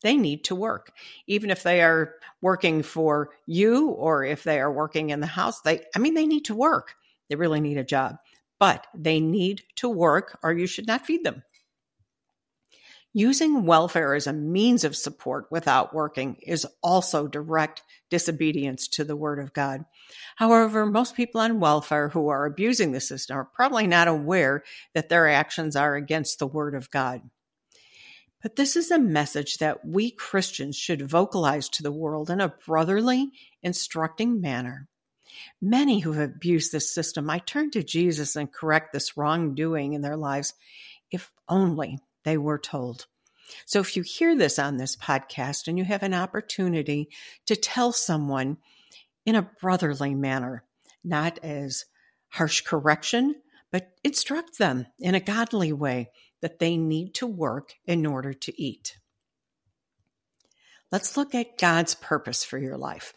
They 0.01 0.17
need 0.17 0.43
to 0.45 0.55
work. 0.55 0.91
Even 1.27 1.49
if 1.49 1.63
they 1.63 1.81
are 1.81 2.15
working 2.41 2.83
for 2.83 3.29
you 3.45 3.89
or 3.89 4.23
if 4.23 4.43
they 4.43 4.59
are 4.59 4.71
working 4.71 5.11
in 5.11 5.19
the 5.19 5.27
house, 5.27 5.61
they, 5.61 5.81
I 5.95 5.99
mean, 5.99 6.15
they 6.15 6.25
need 6.25 6.45
to 6.45 6.55
work. 6.55 6.95
They 7.29 7.35
really 7.35 7.61
need 7.61 7.77
a 7.77 7.83
job, 7.83 8.17
but 8.59 8.87
they 8.95 9.19
need 9.19 9.61
to 9.77 9.89
work 9.89 10.39
or 10.43 10.51
you 10.53 10.67
should 10.67 10.87
not 10.87 11.05
feed 11.05 11.23
them. 11.23 11.43
Using 13.13 13.65
welfare 13.65 14.13
as 14.13 14.25
a 14.25 14.33
means 14.33 14.85
of 14.85 14.95
support 14.95 15.47
without 15.51 15.93
working 15.93 16.37
is 16.41 16.65
also 16.81 17.27
direct 17.27 17.83
disobedience 18.09 18.87
to 18.89 19.03
the 19.03 19.17
word 19.17 19.39
of 19.39 19.51
God. 19.51 19.83
However, 20.37 20.85
most 20.85 21.15
people 21.15 21.41
on 21.41 21.59
welfare 21.59 22.07
who 22.07 22.29
are 22.29 22.45
abusing 22.45 22.93
the 22.93 23.01
system 23.01 23.35
are 23.35 23.43
probably 23.43 23.85
not 23.85 24.07
aware 24.07 24.63
that 24.93 25.09
their 25.09 25.27
actions 25.27 25.75
are 25.75 25.95
against 25.95 26.39
the 26.39 26.47
word 26.47 26.73
of 26.73 26.89
God. 26.89 27.21
But 28.41 28.55
this 28.55 28.75
is 28.75 28.89
a 28.89 28.99
message 28.99 29.57
that 29.57 29.85
we 29.85 30.11
Christians 30.11 30.75
should 30.75 31.09
vocalize 31.09 31.69
to 31.69 31.83
the 31.83 31.91
world 31.91 32.29
in 32.29 32.41
a 32.41 32.53
brotherly, 32.65 33.31
instructing 33.61 34.41
manner. 34.41 34.87
Many 35.61 35.99
who 35.99 36.13
have 36.13 36.31
abused 36.31 36.71
this 36.71 36.93
system 36.93 37.25
might 37.25 37.45
turn 37.45 37.71
to 37.71 37.83
Jesus 37.83 38.35
and 38.35 38.51
correct 38.51 38.93
this 38.93 39.15
wrongdoing 39.15 39.93
in 39.93 40.01
their 40.01 40.17
lives 40.17 40.53
if 41.11 41.31
only 41.47 41.99
they 42.23 42.37
were 42.37 42.57
told. 42.57 43.05
So 43.65 43.79
if 43.79 43.95
you 43.95 44.03
hear 44.03 44.35
this 44.35 44.57
on 44.57 44.77
this 44.77 44.95
podcast 44.95 45.67
and 45.67 45.77
you 45.77 45.83
have 45.85 46.03
an 46.03 46.13
opportunity 46.13 47.09
to 47.45 47.55
tell 47.55 47.91
someone 47.91 48.57
in 49.25 49.35
a 49.35 49.49
brotherly 49.61 50.15
manner, 50.15 50.63
not 51.03 51.39
as 51.43 51.85
harsh 52.29 52.61
correction, 52.61 53.35
but 53.71 53.91
instruct 54.03 54.57
them 54.57 54.87
in 54.99 55.15
a 55.15 55.19
godly 55.19 55.71
way 55.71 56.09
that 56.41 56.59
they 56.59 56.77
need 56.77 57.13
to 57.15 57.27
work 57.27 57.73
in 57.85 58.05
order 58.05 58.33
to 58.33 58.61
eat. 58.61 58.97
Let's 60.91 61.15
look 61.15 61.33
at 61.33 61.57
God's 61.57 61.95
purpose 61.95 62.43
for 62.43 62.57
your 62.57 62.77
life. 62.77 63.13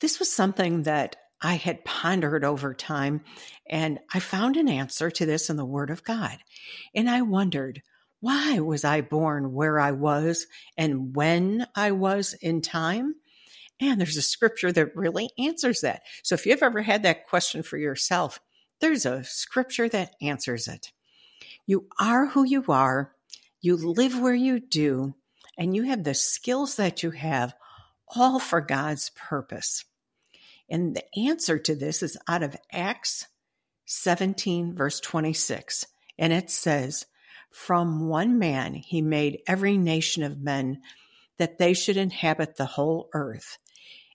This 0.00 0.18
was 0.18 0.32
something 0.32 0.84
that 0.84 1.16
I 1.42 1.54
had 1.54 1.84
pondered 1.84 2.44
over 2.44 2.74
time, 2.74 3.22
and 3.68 3.98
I 4.12 4.20
found 4.20 4.56
an 4.56 4.68
answer 4.68 5.10
to 5.10 5.26
this 5.26 5.50
in 5.50 5.56
the 5.56 5.64
Word 5.64 5.90
of 5.90 6.04
God. 6.04 6.38
And 6.94 7.08
I 7.08 7.22
wondered, 7.22 7.82
why 8.20 8.60
was 8.60 8.84
I 8.84 9.00
born 9.00 9.52
where 9.54 9.80
I 9.80 9.92
was 9.92 10.46
and 10.76 11.16
when 11.16 11.66
I 11.74 11.92
was 11.92 12.34
in 12.34 12.60
time? 12.60 13.14
And 13.80 13.98
there's 13.98 14.18
a 14.18 14.22
scripture 14.22 14.70
that 14.72 14.94
really 14.94 15.30
answers 15.38 15.80
that. 15.80 16.02
So 16.22 16.34
if 16.34 16.44
you've 16.44 16.62
ever 16.62 16.82
had 16.82 17.02
that 17.04 17.26
question 17.26 17.62
for 17.62 17.78
yourself, 17.78 18.38
there's 18.80 19.06
a 19.06 19.24
scripture 19.24 19.88
that 19.88 20.14
answers 20.20 20.68
it. 20.68 20.92
You 21.70 21.86
are 22.00 22.26
who 22.26 22.42
you 22.42 22.64
are, 22.66 23.14
you 23.60 23.76
live 23.76 24.18
where 24.18 24.34
you 24.34 24.58
do, 24.58 25.14
and 25.56 25.72
you 25.72 25.84
have 25.84 26.02
the 26.02 26.14
skills 26.14 26.74
that 26.74 27.04
you 27.04 27.12
have, 27.12 27.54
all 28.08 28.40
for 28.40 28.60
God's 28.60 29.10
purpose. 29.10 29.84
And 30.68 30.96
the 30.96 31.04
answer 31.16 31.60
to 31.60 31.76
this 31.76 32.02
is 32.02 32.18
out 32.26 32.42
of 32.42 32.56
Acts 32.72 33.28
17, 33.84 34.74
verse 34.74 34.98
26. 34.98 35.86
And 36.18 36.32
it 36.32 36.50
says, 36.50 37.06
From 37.52 38.08
one 38.08 38.36
man 38.36 38.74
he 38.74 39.00
made 39.00 39.38
every 39.46 39.78
nation 39.78 40.24
of 40.24 40.40
men 40.40 40.80
that 41.38 41.58
they 41.58 41.72
should 41.72 41.96
inhabit 41.96 42.56
the 42.56 42.66
whole 42.66 43.10
earth. 43.14 43.58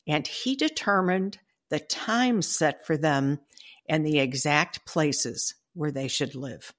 And 0.05 0.27
he 0.27 0.57
determined 0.57 1.37
the 1.69 1.79
time 1.79 2.41
set 2.41 2.85
for 2.85 2.97
them 2.97 3.39
and 3.87 4.05
the 4.05 4.19
exact 4.19 4.85
places 4.85 5.55
where 5.73 5.91
they 5.91 6.09
should 6.09 6.35
live. 6.35 6.73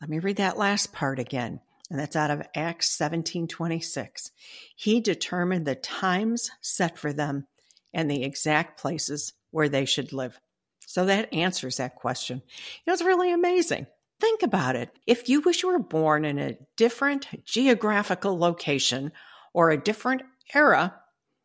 Let 0.00 0.10
me 0.10 0.18
read 0.18 0.36
that 0.36 0.58
last 0.58 0.92
part 0.92 1.18
again. 1.18 1.60
And 1.90 1.98
that's 1.98 2.16
out 2.16 2.30
of 2.30 2.46
Acts 2.54 2.90
17:26. 2.96 4.30
He 4.74 5.00
determined 5.00 5.66
the 5.66 5.74
times 5.74 6.50
set 6.60 6.98
for 6.98 7.12
them 7.12 7.46
and 7.94 8.10
the 8.10 8.24
exact 8.24 8.78
places 8.80 9.32
where 9.50 9.68
they 9.68 9.84
should 9.84 10.12
live. 10.12 10.38
So 10.86 11.06
that 11.06 11.32
answers 11.32 11.76
that 11.76 11.96
question. 11.96 12.42
You 12.44 12.82
know, 12.86 12.92
it's 12.92 13.02
really 13.02 13.32
amazing. 13.32 13.86
Think 14.20 14.42
about 14.42 14.76
it. 14.76 14.90
If 15.06 15.28
you 15.28 15.40
wish 15.40 15.62
you 15.62 15.70
were 15.70 15.78
born 15.78 16.24
in 16.24 16.38
a 16.38 16.58
different 16.76 17.26
geographical 17.44 18.38
location 18.38 19.12
or 19.52 19.70
a 19.70 19.82
different 19.82 20.22
era, 20.54 20.94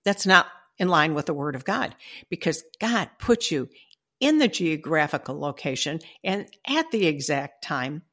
that's 0.03 0.25
not 0.25 0.47
in 0.77 0.87
line 0.87 1.13
with 1.13 1.25
the 1.25 1.33
Word 1.33 1.55
of 1.55 1.65
God 1.65 1.95
because 2.29 2.63
God 2.79 3.09
put 3.19 3.51
you 3.51 3.69
in 4.19 4.37
the 4.37 4.47
geographical 4.47 5.39
location 5.39 5.99
and 6.23 6.47
at 6.65 6.91
the 6.91 7.07
exact 7.07 7.63
time 7.63 8.03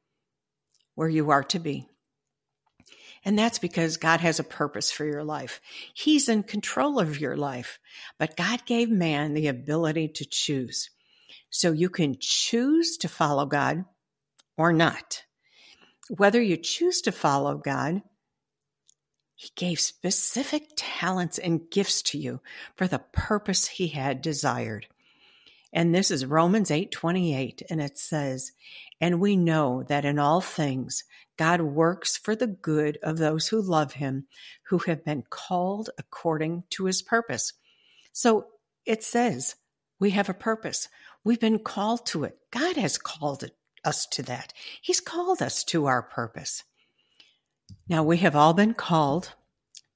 where 0.99 1.07
you 1.07 1.29
are 1.29 1.45
to 1.45 1.59
be. 1.59 1.87
And 3.23 3.39
that's 3.39 3.57
because 3.57 3.95
God 3.95 4.19
has 4.19 4.37
a 4.37 4.43
purpose 4.43 4.91
for 4.91 5.05
your 5.05 5.23
life. 5.23 5.61
He's 5.93 6.27
in 6.27 6.43
control 6.43 6.99
of 6.99 7.21
your 7.21 7.37
life. 7.37 7.79
But 8.17 8.35
God 8.35 8.65
gave 8.65 8.89
man 8.89 9.33
the 9.33 9.47
ability 9.47 10.09
to 10.09 10.25
choose. 10.25 10.89
So 11.49 11.71
you 11.71 11.89
can 11.89 12.17
choose 12.19 12.97
to 12.97 13.07
follow 13.07 13.45
God 13.45 13.85
or 14.57 14.73
not. 14.73 15.23
Whether 16.09 16.41
you 16.41 16.57
choose 16.57 16.99
to 17.03 17.13
follow 17.13 17.55
God, 17.55 18.01
He 19.35 19.51
gave 19.55 19.79
specific 19.79 20.63
talents 20.75 21.37
and 21.37 21.71
gifts 21.71 22.01
to 22.01 22.17
you 22.17 22.41
for 22.75 22.87
the 22.87 22.99
purpose 23.13 23.69
He 23.69 23.87
had 23.87 24.21
desired. 24.21 24.85
And 25.71 25.95
this 25.95 26.11
is 26.11 26.25
Romans 26.25 26.71
8:28 26.71 27.63
and 27.69 27.79
it 27.79 27.97
says, 27.97 28.51
"And 29.01 29.19
we 29.19 29.35
know 29.35 29.83
that 29.83 30.05
in 30.05 30.19
all 30.19 30.41
things 30.41 31.03
God 31.37 31.61
works 31.61 32.17
for 32.17 32.35
the 32.35 32.47
good 32.47 32.97
of 33.01 33.17
those 33.17 33.47
who 33.47 33.61
love 33.61 33.93
him, 33.93 34.27
who 34.67 34.79
have 34.79 35.05
been 35.05 35.23
called 35.29 35.89
according 35.97 36.63
to 36.71 36.85
his 36.85 37.01
purpose." 37.01 37.53
So 38.11 38.47
it 38.85 39.03
says, 39.03 39.55
we 39.99 40.11
have 40.11 40.29
a 40.29 40.33
purpose. 40.33 40.87
We've 41.23 41.39
been 41.39 41.59
called 41.59 42.05
to 42.07 42.23
it. 42.23 42.37
God 42.51 42.77
has 42.77 42.97
called 42.97 43.43
it, 43.43 43.55
us 43.83 44.05
to 44.07 44.23
that. 44.23 44.53
He's 44.81 45.01
called 45.01 45.41
us 45.41 45.63
to 45.65 45.85
our 45.85 46.01
purpose. 46.01 46.63
Now, 47.87 48.03
we 48.03 48.17
have 48.17 48.35
all 48.35 48.53
been 48.53 48.73
called, 48.73 49.33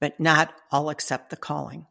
but 0.00 0.20
not 0.20 0.54
all 0.70 0.90
accept 0.90 1.30
the 1.30 1.36
calling. 1.36 1.86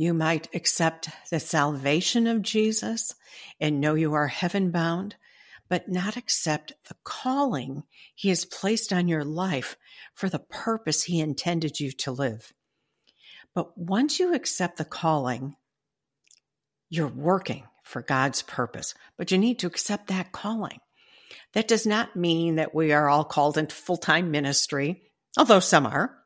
You 0.00 0.14
might 0.14 0.46
accept 0.54 1.08
the 1.28 1.40
salvation 1.40 2.28
of 2.28 2.40
Jesus 2.40 3.16
and 3.58 3.80
know 3.80 3.94
you 3.94 4.14
are 4.14 4.28
heaven 4.28 4.70
bound, 4.70 5.16
but 5.68 5.88
not 5.88 6.16
accept 6.16 6.72
the 6.88 6.94
calling 7.02 7.82
he 8.14 8.28
has 8.28 8.44
placed 8.44 8.92
on 8.92 9.08
your 9.08 9.24
life 9.24 9.76
for 10.14 10.28
the 10.28 10.38
purpose 10.38 11.02
he 11.02 11.18
intended 11.18 11.80
you 11.80 11.90
to 11.90 12.12
live. 12.12 12.52
But 13.56 13.76
once 13.76 14.20
you 14.20 14.34
accept 14.34 14.76
the 14.76 14.84
calling, 14.84 15.56
you're 16.88 17.08
working 17.08 17.64
for 17.82 18.00
God's 18.00 18.42
purpose, 18.42 18.94
but 19.16 19.32
you 19.32 19.38
need 19.38 19.58
to 19.58 19.66
accept 19.66 20.06
that 20.06 20.30
calling. 20.30 20.78
That 21.54 21.66
does 21.66 21.86
not 21.86 22.14
mean 22.14 22.54
that 22.54 22.72
we 22.72 22.92
are 22.92 23.08
all 23.08 23.24
called 23.24 23.58
into 23.58 23.74
full 23.74 23.96
time 23.96 24.30
ministry, 24.30 25.10
although 25.36 25.58
some 25.58 25.86
are. 25.86 26.16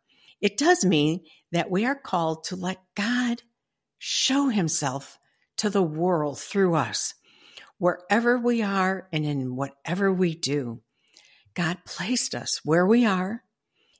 It 0.43 0.59
does 0.59 0.85
mean 0.85 1.25
that 1.53 1.71
we 1.71 1.87
are 1.87 1.95
called 1.95 2.45
to 2.45 2.57
let 2.57 2.79
God 2.95 3.41
show 4.05 4.49
himself 4.49 5.17
to 5.57 5.71
the 5.71 5.81
world 5.81 6.37
through 6.37 6.75
us. 6.75 7.15
Wherever 7.79 8.37
we 8.37 8.61
are 8.61 9.07
and 9.13 9.25
in 9.25 9.55
whatever 9.55 10.13
we 10.13 10.35
do, 10.35 10.81
God 11.55 11.79
placed 11.87 12.35
us 12.35 12.63
where 12.65 12.85
we 12.85 13.07
are 13.07 13.45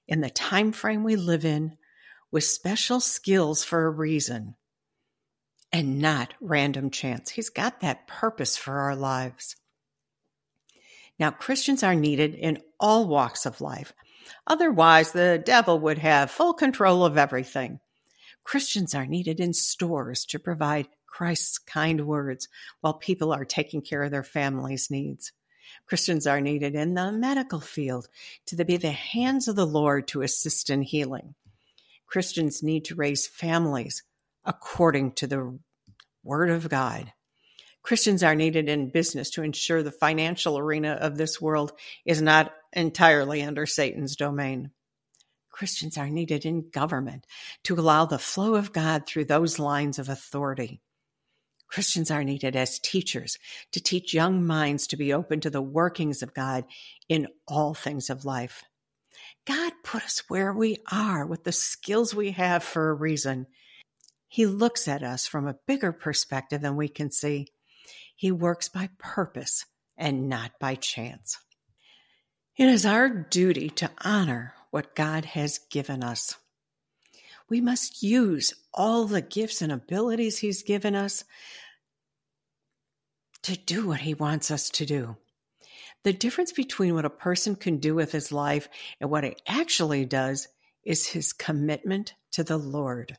in 0.09 0.21
the 0.21 0.29
time 0.29 0.73
frame 0.73 1.05
we 1.05 1.15
live 1.15 1.45
in 1.45 1.77
with 2.33 2.43
special 2.43 2.99
skills 2.99 3.63
for 3.63 3.87
a 3.87 3.91
reason 3.91 4.57
and 5.73 6.01
not 6.01 6.35
random 6.41 6.91
chance. 6.91 7.31
He's 7.31 7.49
got 7.49 7.81
that 7.81 8.09
purpose 8.09 8.57
for 8.57 8.81
our 8.81 8.97
lives. 8.97 9.55
Now, 11.17 11.31
Christians 11.31 11.85
are 11.85 11.95
needed 11.95 12.35
in 12.35 12.61
all 12.81 13.07
walks 13.07 13.47
of 13.47 13.61
life. 13.61 13.93
Otherwise, 14.49 15.13
the 15.13 15.41
devil 15.47 15.79
would 15.79 15.99
have 15.99 16.29
full 16.29 16.55
control 16.55 17.05
of 17.05 17.17
everything. 17.17 17.79
Christians 18.45 18.95
are 18.95 19.07
needed 19.07 19.41
in 19.41 19.53
stores 19.53 20.25
to 20.27 20.39
provide 20.39 20.89
Christ's 21.07 21.59
kind 21.59 22.07
words 22.07 22.49
while 22.81 22.95
people 22.95 23.33
are 23.33 23.45
taking 23.45 23.83
care 23.83 24.03
of 24.03 24.11
their 24.11 24.23
families' 24.23 24.91
needs. 24.91 25.33
Christians 25.87 26.27
are 26.27 26.41
needed 26.41 26.75
in 26.75 26.95
the 26.95 27.13
medical 27.13 27.61
field 27.61 28.09
to 28.47 28.65
be 28.65 28.77
the 28.77 28.93
hands 28.93 29.49
of 29.49 29.57
the 29.57 29.67
Lord 29.67 30.09
to 30.09 30.23
assist 30.23 30.71
in 30.71 30.83
healing. 30.83 31.35
Christians 32.07 32.63
need 32.63 32.87
to 32.87 32.95
raise 32.95 33.27
families 33.27 34.03
according 34.45 35.13
to 35.13 35.27
the 35.27 35.59
Word 36.25 36.51
of 36.51 36.69
God. 36.69 37.13
Christians 37.83 38.23
are 38.23 38.35
needed 38.35 38.69
in 38.69 38.91
business 38.91 39.31
to 39.31 39.43
ensure 39.43 39.83
the 39.83 39.91
financial 39.91 40.57
arena 40.57 40.93
of 40.93 41.17
this 41.17 41.41
world 41.41 41.73
is 42.05 42.23
not 42.23 42.53
entirely 42.73 43.43
under 43.43 43.67
Satan's 43.67 44.15
domain. 44.15 44.71
Christians 45.53 45.97
are 45.99 46.09
needed 46.09 46.45
in 46.45 46.71
government 46.71 47.27
to 47.65 47.75
allow 47.75 48.07
the 48.07 48.19
flow 48.19 48.55
of 48.57 48.73
God 48.73 49.07
through 49.07 49.27
those 49.27 49.59
lines 49.59 49.99
of 49.99 50.09
authority. 50.09 50.81
Christians 51.69 52.11
are 52.11 52.25
needed 52.25 52.57
as 52.57 52.79
teachers 52.79 53.39
to 53.71 53.81
teach 53.81 54.13
young 54.13 54.45
minds 54.45 54.87
to 54.89 54.97
be 54.97 55.13
open 55.13 55.41
to 55.41 55.51
the 55.51 55.63
workings 55.63 56.23
of 56.23 56.35
God 56.35 56.65
in 57.09 57.29
all 57.47 57.73
things 57.75 58.11
of 58.11 58.25
life. 58.25 58.65
God 59.47 59.73
put 59.83 60.03
us 60.03 60.23
where 60.29 60.53
we 60.53 60.79
are 60.91 61.27
with 61.27 61.45
the 61.45 61.53
skills 61.53 62.15
we 62.15 62.33
have 62.33 62.63
for 62.63 62.91
a 62.91 62.95
reason. 62.95 63.47
He 64.29 64.47
looks 64.47 64.89
at 64.89 65.03
us 65.03 65.27
from 65.27 65.47
a 65.47 65.57
bigger 65.67 65.93
perspective 65.93 66.61
than 66.61 66.77
we 66.77 66.89
can 66.89 67.11
see. 67.11 67.49
He 68.15 68.33
works 68.33 68.69
by 68.69 68.91
purpose 68.99 69.65
and 69.97 70.29
not 70.29 70.53
by 70.61 70.75
chance. 70.75 71.39
It 72.57 72.69
is 72.69 72.85
our 72.85 73.09
duty 73.09 73.71
to 73.71 73.91
honor 74.05 74.55
what 74.73 74.97
God 74.97 75.27
has 75.27 75.61
given 75.71 76.03
us. 76.03 76.35
We 77.49 77.61
must 77.61 78.03
use 78.03 78.55
all 78.75 79.05
the 79.05 79.21
gifts 79.21 79.63
and 79.63 79.71
abilities 79.71 80.39
He's 80.39 80.65
given 80.65 80.97
us 80.97 81.23
to 83.43 83.57
do 83.57 83.87
what 83.87 84.01
He 84.01 84.15
wants 84.15 84.51
us 84.51 84.71
to 84.71 84.87
do. 84.87 85.17
The 86.05 86.13
difference 86.13 86.53
between 86.53 86.95
what 86.95 87.05
a 87.05 87.11
person 87.11 87.55
can 87.55 87.79
do 87.79 87.95
with 87.95 88.11
his 88.11 88.33
life 88.33 88.69
and 89.01 89.09
what 89.09 89.25
he 89.25 89.37
actually 89.47 90.05
does 90.05 90.49
is 90.85 91.07
his 91.07 91.33
commitment 91.33 92.15
to 92.33 92.43
the 92.43 92.57
Lord. 92.57 93.19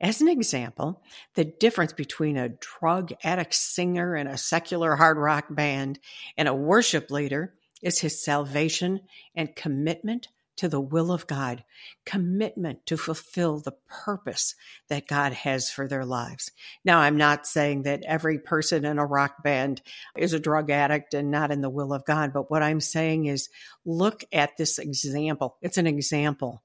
As 0.00 0.20
an 0.20 0.28
example, 0.28 1.02
the 1.34 1.44
difference 1.44 1.92
between 1.92 2.36
a 2.36 2.50
drug 2.50 3.12
addict 3.22 3.54
singer 3.54 4.16
in 4.16 4.26
a 4.26 4.36
secular 4.36 4.96
hard 4.96 5.16
rock 5.16 5.46
band 5.48 5.98
and 6.36 6.46
a 6.46 6.54
worship 6.54 7.10
leader 7.10 7.54
is 7.80 8.00
his 8.00 8.22
salvation 8.22 9.00
and 9.34 9.56
commitment 9.56 10.28
to 10.56 10.68
the 10.68 10.80
will 10.80 11.10
of 11.10 11.26
God, 11.26 11.64
commitment 12.06 12.86
to 12.86 12.96
fulfill 12.96 13.58
the 13.58 13.74
purpose 13.88 14.54
that 14.88 15.08
God 15.08 15.32
has 15.32 15.70
for 15.70 15.88
their 15.88 16.04
lives. 16.04 16.50
Now, 16.84 17.00
I'm 17.00 17.16
not 17.16 17.46
saying 17.46 17.82
that 17.82 18.04
every 18.04 18.38
person 18.38 18.84
in 18.84 18.98
a 18.98 19.06
rock 19.06 19.42
band 19.42 19.82
is 20.16 20.32
a 20.32 20.40
drug 20.40 20.70
addict 20.70 21.14
and 21.14 21.30
not 21.30 21.50
in 21.50 21.60
the 21.60 21.70
will 21.70 21.92
of 21.92 22.04
God, 22.04 22.32
but 22.32 22.50
what 22.50 22.62
I'm 22.62 22.80
saying 22.80 23.26
is 23.26 23.48
look 23.84 24.24
at 24.32 24.56
this 24.56 24.78
example. 24.78 25.56
It's 25.60 25.78
an 25.78 25.86
example 25.86 26.62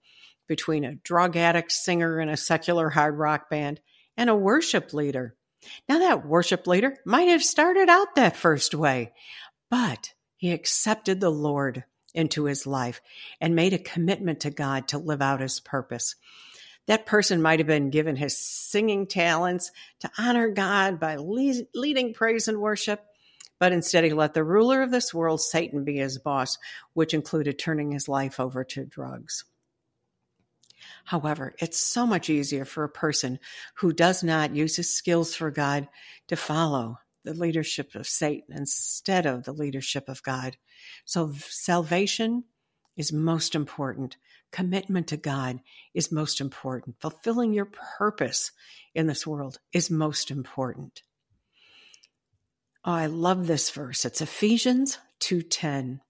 between 0.47 0.83
a 0.83 0.95
drug 0.95 1.37
addict 1.37 1.71
singer 1.71 2.19
in 2.19 2.29
a 2.29 2.37
secular 2.37 2.89
hard 2.89 3.17
rock 3.17 3.49
band 3.49 3.79
and 4.17 4.29
a 4.29 4.35
worship 4.35 4.93
leader. 4.93 5.35
Now, 5.87 5.99
that 5.99 6.25
worship 6.25 6.67
leader 6.67 6.97
might 7.05 7.27
have 7.27 7.43
started 7.43 7.89
out 7.89 8.15
that 8.15 8.35
first 8.35 8.73
way, 8.73 9.13
but 9.69 10.13
he 10.37 10.51
accepted 10.51 11.19
the 11.19 11.29
Lord 11.29 11.83
into 12.13 12.45
his 12.45 12.67
life 12.67 13.01
and 13.39 13.55
made 13.55 13.73
a 13.73 13.79
commitment 13.79 14.41
to 14.41 14.49
God 14.49 14.87
to 14.89 14.97
live 14.97 15.21
out 15.21 15.41
his 15.41 15.59
purpose. 15.59 16.15
That 16.87 17.05
person 17.05 17.41
might 17.41 17.59
have 17.59 17.67
been 17.67 17.91
given 17.91 18.15
his 18.15 18.37
singing 18.37 19.05
talents 19.05 19.71
to 19.99 20.09
honor 20.17 20.49
God 20.49 20.99
by 20.99 21.17
leading 21.17 22.13
praise 22.13 22.47
and 22.47 22.59
worship, 22.59 23.05
but 23.59 23.71
instead 23.71 24.05
he 24.05 24.13
let 24.13 24.33
the 24.33 24.43
ruler 24.43 24.81
of 24.81 24.89
this 24.89 25.13
world, 25.13 25.41
Satan, 25.41 25.83
be 25.83 25.97
his 25.97 26.17
boss, 26.17 26.57
which 26.93 27.13
included 27.13 27.59
turning 27.59 27.91
his 27.91 28.07
life 28.07 28.39
over 28.39 28.63
to 28.63 28.85
drugs. 28.85 29.45
However, 31.03 31.53
it's 31.59 31.79
so 31.79 32.07
much 32.07 32.29
easier 32.29 32.65
for 32.65 32.83
a 32.83 32.89
person 32.89 33.37
who 33.75 33.93
does 33.93 34.23
not 34.23 34.55
use 34.55 34.75
his 34.75 34.95
skills 34.95 35.35
for 35.35 35.51
God 35.51 35.87
to 36.27 36.35
follow 36.35 36.99
the 37.23 37.33
leadership 37.33 37.95
of 37.95 38.07
Satan 38.07 38.55
instead 38.55 39.25
of 39.25 39.43
the 39.43 39.53
leadership 39.53 40.07
of 40.07 40.23
God. 40.23 40.57
So 41.05 41.33
salvation 41.49 42.45
is 42.95 43.13
most 43.13 43.55
important. 43.55 44.17
Commitment 44.51 45.07
to 45.07 45.17
God 45.17 45.59
is 45.93 46.11
most 46.11 46.41
important. 46.41 46.95
Fulfilling 46.99 47.53
your 47.53 47.69
purpose 47.97 48.51
in 48.95 49.07
this 49.07 49.27
world 49.27 49.59
is 49.73 49.91
most 49.91 50.31
important. 50.31 51.03
Oh, 52.83 52.93
I 52.93 53.05
love 53.07 53.47
this 53.47 53.69
verse. 53.69 54.05
It's 54.05 54.21
Ephesians 54.21 54.97
2:10. 55.19 56.01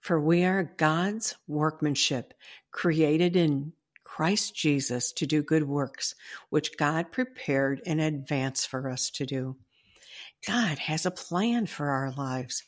For 0.00 0.20
we 0.20 0.44
are 0.44 0.74
God's 0.76 1.36
workmanship, 1.46 2.34
created 2.72 3.36
in 3.36 3.72
Christ 4.02 4.54
Jesus 4.54 5.12
to 5.12 5.26
do 5.26 5.42
good 5.42 5.66
works, 5.66 6.14
which 6.50 6.76
God 6.76 7.12
prepared 7.12 7.80
in 7.86 8.00
advance 8.00 8.66
for 8.66 8.90
us 8.90 9.10
to 9.10 9.24
do. 9.24 9.56
God 10.46 10.78
has 10.78 11.06
a 11.06 11.10
plan 11.10 11.66
for 11.66 11.90
our 11.90 12.10
lives. 12.10 12.64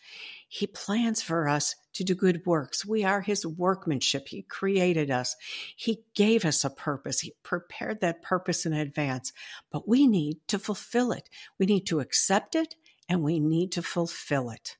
He 0.48 0.66
plans 0.66 1.22
for 1.22 1.48
us 1.48 1.74
to 1.94 2.04
do 2.04 2.14
good 2.14 2.42
works. 2.46 2.86
We 2.86 3.04
are 3.04 3.20
His 3.20 3.44
workmanship. 3.44 4.28
He 4.28 4.42
created 4.42 5.10
us. 5.10 5.34
He 5.76 6.04
gave 6.14 6.44
us 6.44 6.64
a 6.64 6.70
purpose. 6.70 7.20
He 7.20 7.34
prepared 7.42 8.00
that 8.00 8.22
purpose 8.22 8.64
in 8.64 8.72
advance, 8.72 9.32
but 9.72 9.88
we 9.88 10.06
need 10.06 10.38
to 10.48 10.58
fulfill 10.58 11.12
it. 11.12 11.28
We 11.58 11.66
need 11.66 11.86
to 11.86 12.00
accept 12.00 12.54
it 12.54 12.76
and 13.08 13.22
we 13.22 13.40
need 13.40 13.72
to 13.72 13.82
fulfill 13.82 14.50
it. 14.50 14.76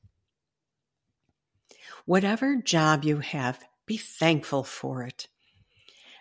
Whatever 2.07 2.57
job 2.57 3.05
you 3.05 3.19
have, 3.19 3.59
be 3.87 3.97
thankful 3.97 4.63
for 4.63 5.03
it. 5.03 5.29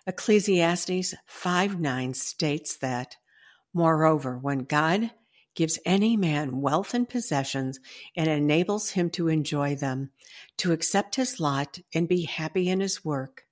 Ecclesiastes 0.08 1.14
5 1.26 1.80
9 1.80 2.14
states 2.14 2.78
that, 2.78 3.16
Moreover, 3.74 4.38
when 4.38 4.60
God 4.60 5.12
gives 5.56 5.80
any 5.86 6.18
man 6.18 6.62
wealth 6.62 6.94
and 6.94 7.08
possessions 7.08 7.80
and 8.16 8.28
enables 8.28 8.92
him 8.92 9.10
to 9.12 9.28
enjoy 9.28 9.76
them, 9.76 10.10
to 10.58 10.72
accept 10.72 11.16
his 11.16 11.40
lot 11.40 11.80
and 11.94 12.08
be 12.08 12.24
happy 12.24 12.70
in 12.70 12.80
his 12.80 13.06
work. 13.06 13.46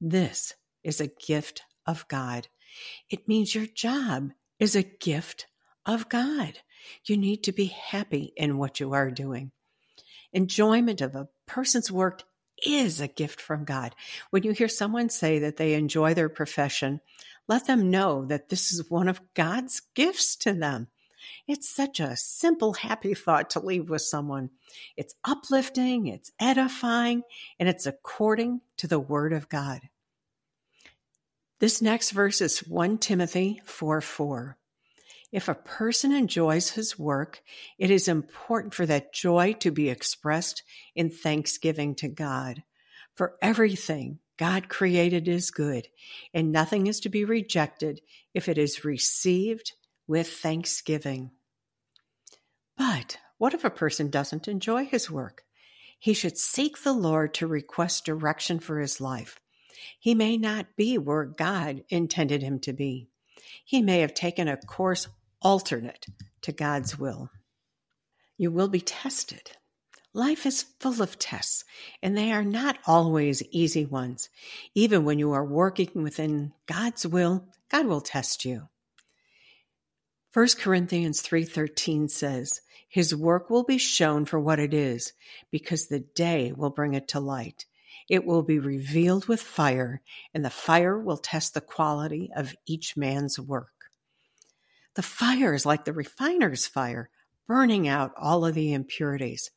This 0.00 0.54
is 0.82 1.00
a 1.00 1.06
gift 1.08 1.62
of 1.86 2.06
God. 2.08 2.48
It 3.10 3.28
means 3.28 3.54
your 3.54 3.66
job 3.66 4.30
is 4.58 4.76
a 4.76 4.82
gift 4.82 5.46
of 5.86 6.08
God. 6.08 6.58
You 7.04 7.16
need 7.16 7.42
to 7.44 7.52
be 7.52 7.66
happy 7.66 8.32
in 8.36 8.58
what 8.58 8.80
you 8.80 8.92
are 8.92 9.10
doing. 9.10 9.52
Enjoyment 10.32 11.00
of 11.00 11.14
a 11.14 11.28
person's 11.46 11.90
work 11.90 12.22
is 12.64 13.00
a 13.00 13.08
gift 13.08 13.40
from 13.40 13.64
God. 13.64 13.94
When 14.30 14.42
you 14.42 14.52
hear 14.52 14.68
someone 14.68 15.10
say 15.10 15.38
that 15.40 15.56
they 15.56 15.74
enjoy 15.74 16.14
their 16.14 16.28
profession, 16.28 17.00
let 17.46 17.66
them 17.66 17.90
know 17.90 18.26
that 18.26 18.48
this 18.48 18.72
is 18.72 18.90
one 18.90 19.08
of 19.08 19.22
God's 19.34 19.80
gifts 19.94 20.36
to 20.36 20.52
them. 20.52 20.88
It's 21.46 21.68
such 21.68 22.00
a 22.00 22.16
simple, 22.16 22.74
happy 22.74 23.14
thought 23.14 23.50
to 23.50 23.60
leave 23.60 23.88
with 23.90 24.02
someone. 24.02 24.50
It's 24.96 25.14
uplifting, 25.24 26.06
it's 26.06 26.32
edifying, 26.38 27.22
and 27.58 27.68
it's 27.68 27.86
according 27.86 28.60
to 28.78 28.86
the 28.86 29.00
Word 29.00 29.32
of 29.32 29.48
God. 29.48 29.80
This 31.60 31.82
next 31.82 32.12
verse 32.12 32.40
is 32.40 32.60
1 32.60 32.98
Timothy 32.98 33.60
4 33.64 34.00
4. 34.00 34.56
If 35.30 35.48
a 35.48 35.54
person 35.54 36.12
enjoys 36.12 36.70
his 36.70 36.98
work, 36.98 37.42
it 37.78 37.90
is 37.90 38.08
important 38.08 38.74
for 38.74 38.86
that 38.86 39.12
joy 39.12 39.54
to 39.54 39.70
be 39.70 39.90
expressed 39.90 40.62
in 40.94 41.10
thanksgiving 41.10 41.94
to 41.96 42.08
God. 42.08 42.62
For 43.14 43.36
everything 43.42 44.20
God 44.38 44.68
created 44.68 45.28
is 45.28 45.50
good, 45.50 45.88
and 46.32 46.52
nothing 46.52 46.86
is 46.86 47.00
to 47.00 47.08
be 47.08 47.24
rejected 47.24 48.00
if 48.32 48.48
it 48.48 48.56
is 48.56 48.84
received 48.84 49.72
with 50.08 50.28
thanksgiving. 50.28 51.30
But 52.76 53.18
what 53.36 53.54
if 53.54 53.64
a 53.64 53.70
person 53.70 54.10
doesn't 54.10 54.48
enjoy 54.48 54.86
his 54.86 55.10
work? 55.10 55.44
He 56.00 56.14
should 56.14 56.38
seek 56.38 56.82
the 56.82 56.92
Lord 56.92 57.34
to 57.34 57.46
request 57.46 58.04
direction 58.04 58.58
for 58.58 58.80
his 58.80 59.00
life. 59.00 59.38
He 60.00 60.14
may 60.14 60.36
not 60.36 60.76
be 60.76 60.98
where 60.98 61.24
God 61.24 61.84
intended 61.88 62.42
him 62.42 62.58
to 62.60 62.72
be. 62.72 63.08
He 63.64 63.82
may 63.82 64.00
have 64.00 64.14
taken 64.14 64.48
a 64.48 64.56
course 64.56 65.08
alternate 65.42 66.06
to 66.42 66.52
God's 66.52 66.98
will. 66.98 67.30
You 68.36 68.50
will 68.50 68.68
be 68.68 68.80
tested. 68.80 69.52
Life 70.14 70.46
is 70.46 70.64
full 70.80 71.02
of 71.02 71.18
tests, 71.18 71.64
and 72.02 72.16
they 72.16 72.32
are 72.32 72.44
not 72.44 72.78
always 72.86 73.42
easy 73.50 73.84
ones. 73.84 74.30
Even 74.74 75.04
when 75.04 75.18
you 75.18 75.32
are 75.32 75.44
working 75.44 75.90
within 75.94 76.52
God's 76.66 77.06
will, 77.06 77.44
God 77.68 77.86
will 77.86 78.00
test 78.00 78.44
you. 78.44 78.68
1 80.38 80.46
Corinthians 80.60 81.20
3:13 81.20 82.08
says, 82.08 82.60
"His 82.88 83.12
work 83.12 83.50
will 83.50 83.64
be 83.64 83.76
shown 83.76 84.24
for 84.24 84.38
what 84.38 84.60
it 84.60 84.72
is, 84.72 85.12
because 85.50 85.88
the 85.88 85.98
day 85.98 86.52
will 86.52 86.70
bring 86.70 86.94
it 86.94 87.08
to 87.08 87.18
light. 87.18 87.66
It 88.08 88.24
will 88.24 88.42
be 88.42 88.60
revealed 88.60 89.26
with 89.26 89.42
fire, 89.42 90.00
and 90.32 90.44
the 90.44 90.48
fire 90.48 90.96
will 90.96 91.16
test 91.16 91.54
the 91.54 91.60
quality 91.60 92.30
of 92.36 92.54
each 92.66 92.96
man's 92.96 93.40
work. 93.40 93.90
The 94.94 95.02
fire 95.02 95.54
is 95.54 95.66
like 95.66 95.84
the 95.84 95.92
refiner's 95.92 96.68
fire, 96.68 97.10
burning 97.48 97.88
out 97.88 98.12
all 98.16 98.46
of 98.46 98.54
the 98.54 98.72
impurities. 98.72 99.50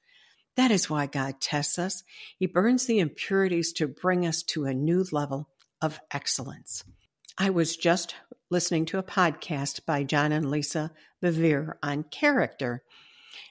That 0.56 0.72
is 0.72 0.90
why 0.90 1.06
God 1.06 1.40
tests 1.40 1.78
us. 1.78 2.02
He 2.40 2.48
burns 2.48 2.88
the 2.88 2.98
impurities 2.98 3.72
to 3.74 3.88
bring 3.88 4.26
us 4.26 4.42
to 4.46 4.66
a 4.66 4.74
new 4.74 5.06
level 5.12 5.48
of 5.80 6.00
excellence. 6.10 6.84
I 7.44 7.50
was 7.50 7.76
just 7.76 8.14
listening 8.52 8.86
to 8.86 9.00
a 9.00 9.04
podcast 9.04 9.84
by 9.88 10.04
John 10.04 10.32
and 10.32 10.52
Lisa 10.52 10.92
Bevere 11.24 11.74
on 11.82 12.04
character. 12.04 12.84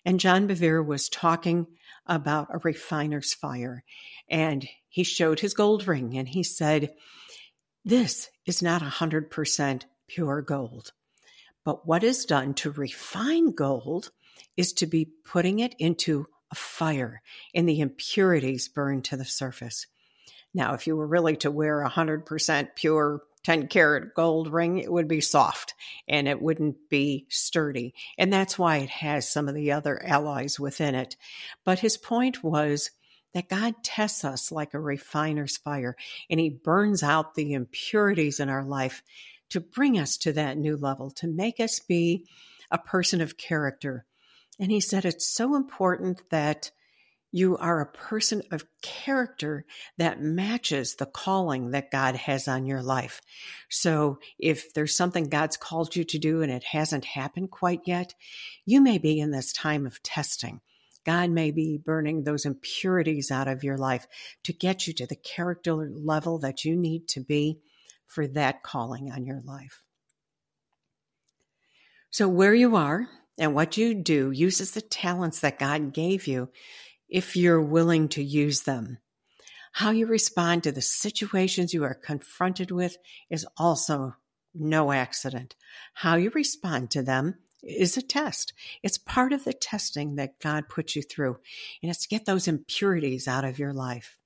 And 0.04 0.20
John 0.20 0.46
Bevere 0.46 0.86
was 0.86 1.08
talking 1.08 1.66
about 2.06 2.46
a 2.54 2.58
refiner's 2.58 3.34
fire. 3.34 3.82
And 4.28 4.68
he 4.88 5.02
showed 5.02 5.40
his 5.40 5.54
gold 5.54 5.88
ring 5.88 6.16
and 6.16 6.28
he 6.28 6.44
said, 6.44 6.94
This 7.84 8.30
is 8.46 8.62
not 8.62 8.80
100% 8.80 9.82
pure 10.06 10.40
gold. 10.42 10.92
But 11.64 11.84
what 11.84 12.04
is 12.04 12.24
done 12.26 12.54
to 12.54 12.70
refine 12.70 13.50
gold 13.50 14.12
is 14.56 14.72
to 14.74 14.86
be 14.86 15.10
putting 15.24 15.58
it 15.58 15.74
into 15.80 16.28
a 16.52 16.54
fire 16.54 17.22
and 17.56 17.68
the 17.68 17.80
impurities 17.80 18.68
burn 18.68 19.02
to 19.02 19.16
the 19.16 19.24
surface. 19.24 19.88
Now, 20.54 20.74
if 20.74 20.86
you 20.86 20.96
were 20.96 21.08
really 21.08 21.36
to 21.38 21.50
wear 21.50 21.82
a 21.82 21.90
100% 21.90 22.68
pure 22.76 23.22
10 23.44 23.68
karat 23.68 24.14
gold 24.14 24.52
ring, 24.52 24.78
it 24.78 24.92
would 24.92 25.08
be 25.08 25.20
soft 25.20 25.74
and 26.08 26.28
it 26.28 26.42
wouldn't 26.42 26.76
be 26.88 27.26
sturdy. 27.28 27.94
And 28.18 28.32
that's 28.32 28.58
why 28.58 28.78
it 28.78 28.90
has 28.90 29.30
some 29.30 29.48
of 29.48 29.54
the 29.54 29.72
other 29.72 30.04
alloys 30.04 30.60
within 30.60 30.94
it. 30.94 31.16
But 31.64 31.78
his 31.78 31.96
point 31.96 32.44
was 32.44 32.90
that 33.32 33.48
God 33.48 33.74
tests 33.82 34.24
us 34.24 34.50
like 34.50 34.74
a 34.74 34.80
refiner's 34.80 35.56
fire 35.56 35.96
and 36.28 36.40
he 36.40 36.50
burns 36.50 37.02
out 37.02 37.34
the 37.34 37.52
impurities 37.52 38.40
in 38.40 38.48
our 38.48 38.64
life 38.64 39.02
to 39.50 39.60
bring 39.60 39.98
us 39.98 40.16
to 40.18 40.32
that 40.32 40.58
new 40.58 40.76
level, 40.76 41.10
to 41.10 41.26
make 41.26 41.60
us 41.60 41.80
be 41.80 42.26
a 42.70 42.78
person 42.78 43.20
of 43.20 43.36
character. 43.36 44.04
And 44.58 44.70
he 44.70 44.80
said 44.80 45.04
it's 45.04 45.26
so 45.26 45.56
important 45.56 46.22
that 46.30 46.70
you 47.32 47.56
are 47.58 47.80
a 47.80 47.86
person 47.86 48.42
of 48.50 48.64
character 48.82 49.64
that 49.98 50.20
matches 50.20 50.96
the 50.96 51.06
calling 51.06 51.70
that 51.70 51.90
God 51.90 52.16
has 52.16 52.48
on 52.48 52.66
your 52.66 52.82
life. 52.82 53.20
So 53.68 54.18
if 54.38 54.74
there's 54.74 54.96
something 54.96 55.28
God's 55.28 55.56
called 55.56 55.94
you 55.94 56.04
to 56.04 56.18
do 56.18 56.42
and 56.42 56.50
it 56.50 56.64
hasn't 56.64 57.04
happened 57.04 57.50
quite 57.50 57.82
yet, 57.84 58.14
you 58.66 58.80
may 58.80 58.98
be 58.98 59.20
in 59.20 59.30
this 59.30 59.52
time 59.52 59.86
of 59.86 60.02
testing. 60.02 60.60
God 61.06 61.30
may 61.30 61.50
be 61.50 61.78
burning 61.78 62.24
those 62.24 62.44
impurities 62.44 63.30
out 63.30 63.48
of 63.48 63.64
your 63.64 63.78
life 63.78 64.06
to 64.44 64.52
get 64.52 64.86
you 64.86 64.92
to 64.94 65.06
the 65.06 65.16
character 65.16 65.74
level 65.74 66.38
that 66.40 66.64
you 66.64 66.76
need 66.76 67.08
to 67.08 67.20
be 67.20 67.60
for 68.06 68.26
that 68.26 68.62
calling 68.62 69.10
on 69.10 69.24
your 69.24 69.40
life. 69.44 69.82
So, 72.10 72.28
where 72.28 72.54
you 72.54 72.76
are 72.76 73.08
and 73.38 73.54
what 73.54 73.76
you 73.76 73.94
do 73.94 74.30
uses 74.32 74.72
the 74.72 74.80
talents 74.80 75.40
that 75.40 75.58
God 75.58 75.94
gave 75.94 76.26
you 76.26 76.50
if 77.10 77.36
you're 77.36 77.60
willing 77.60 78.08
to 78.10 78.22
use 78.22 78.62
them. 78.62 78.98
How 79.72 79.90
you 79.90 80.06
respond 80.06 80.64
to 80.64 80.72
the 80.72 80.82
situations 80.82 81.72
you 81.72 81.84
are 81.84 81.94
confronted 81.94 82.70
with 82.70 82.96
is 83.28 83.46
also 83.56 84.14
no 84.54 84.92
accident. 84.92 85.54
How 85.94 86.16
you 86.16 86.30
respond 86.30 86.90
to 86.92 87.02
them 87.02 87.36
is 87.62 87.96
a 87.96 88.02
test. 88.02 88.52
It's 88.82 88.98
part 88.98 89.32
of 89.32 89.44
the 89.44 89.52
testing 89.52 90.16
that 90.16 90.40
God 90.40 90.68
puts 90.68 90.96
you 90.96 91.02
through, 91.02 91.38
and 91.82 91.90
it's 91.90 92.02
to 92.02 92.08
get 92.08 92.24
those 92.24 92.48
impurities 92.48 93.28
out 93.28 93.44
of 93.44 93.58
your 93.58 93.72
life. 93.72 94.18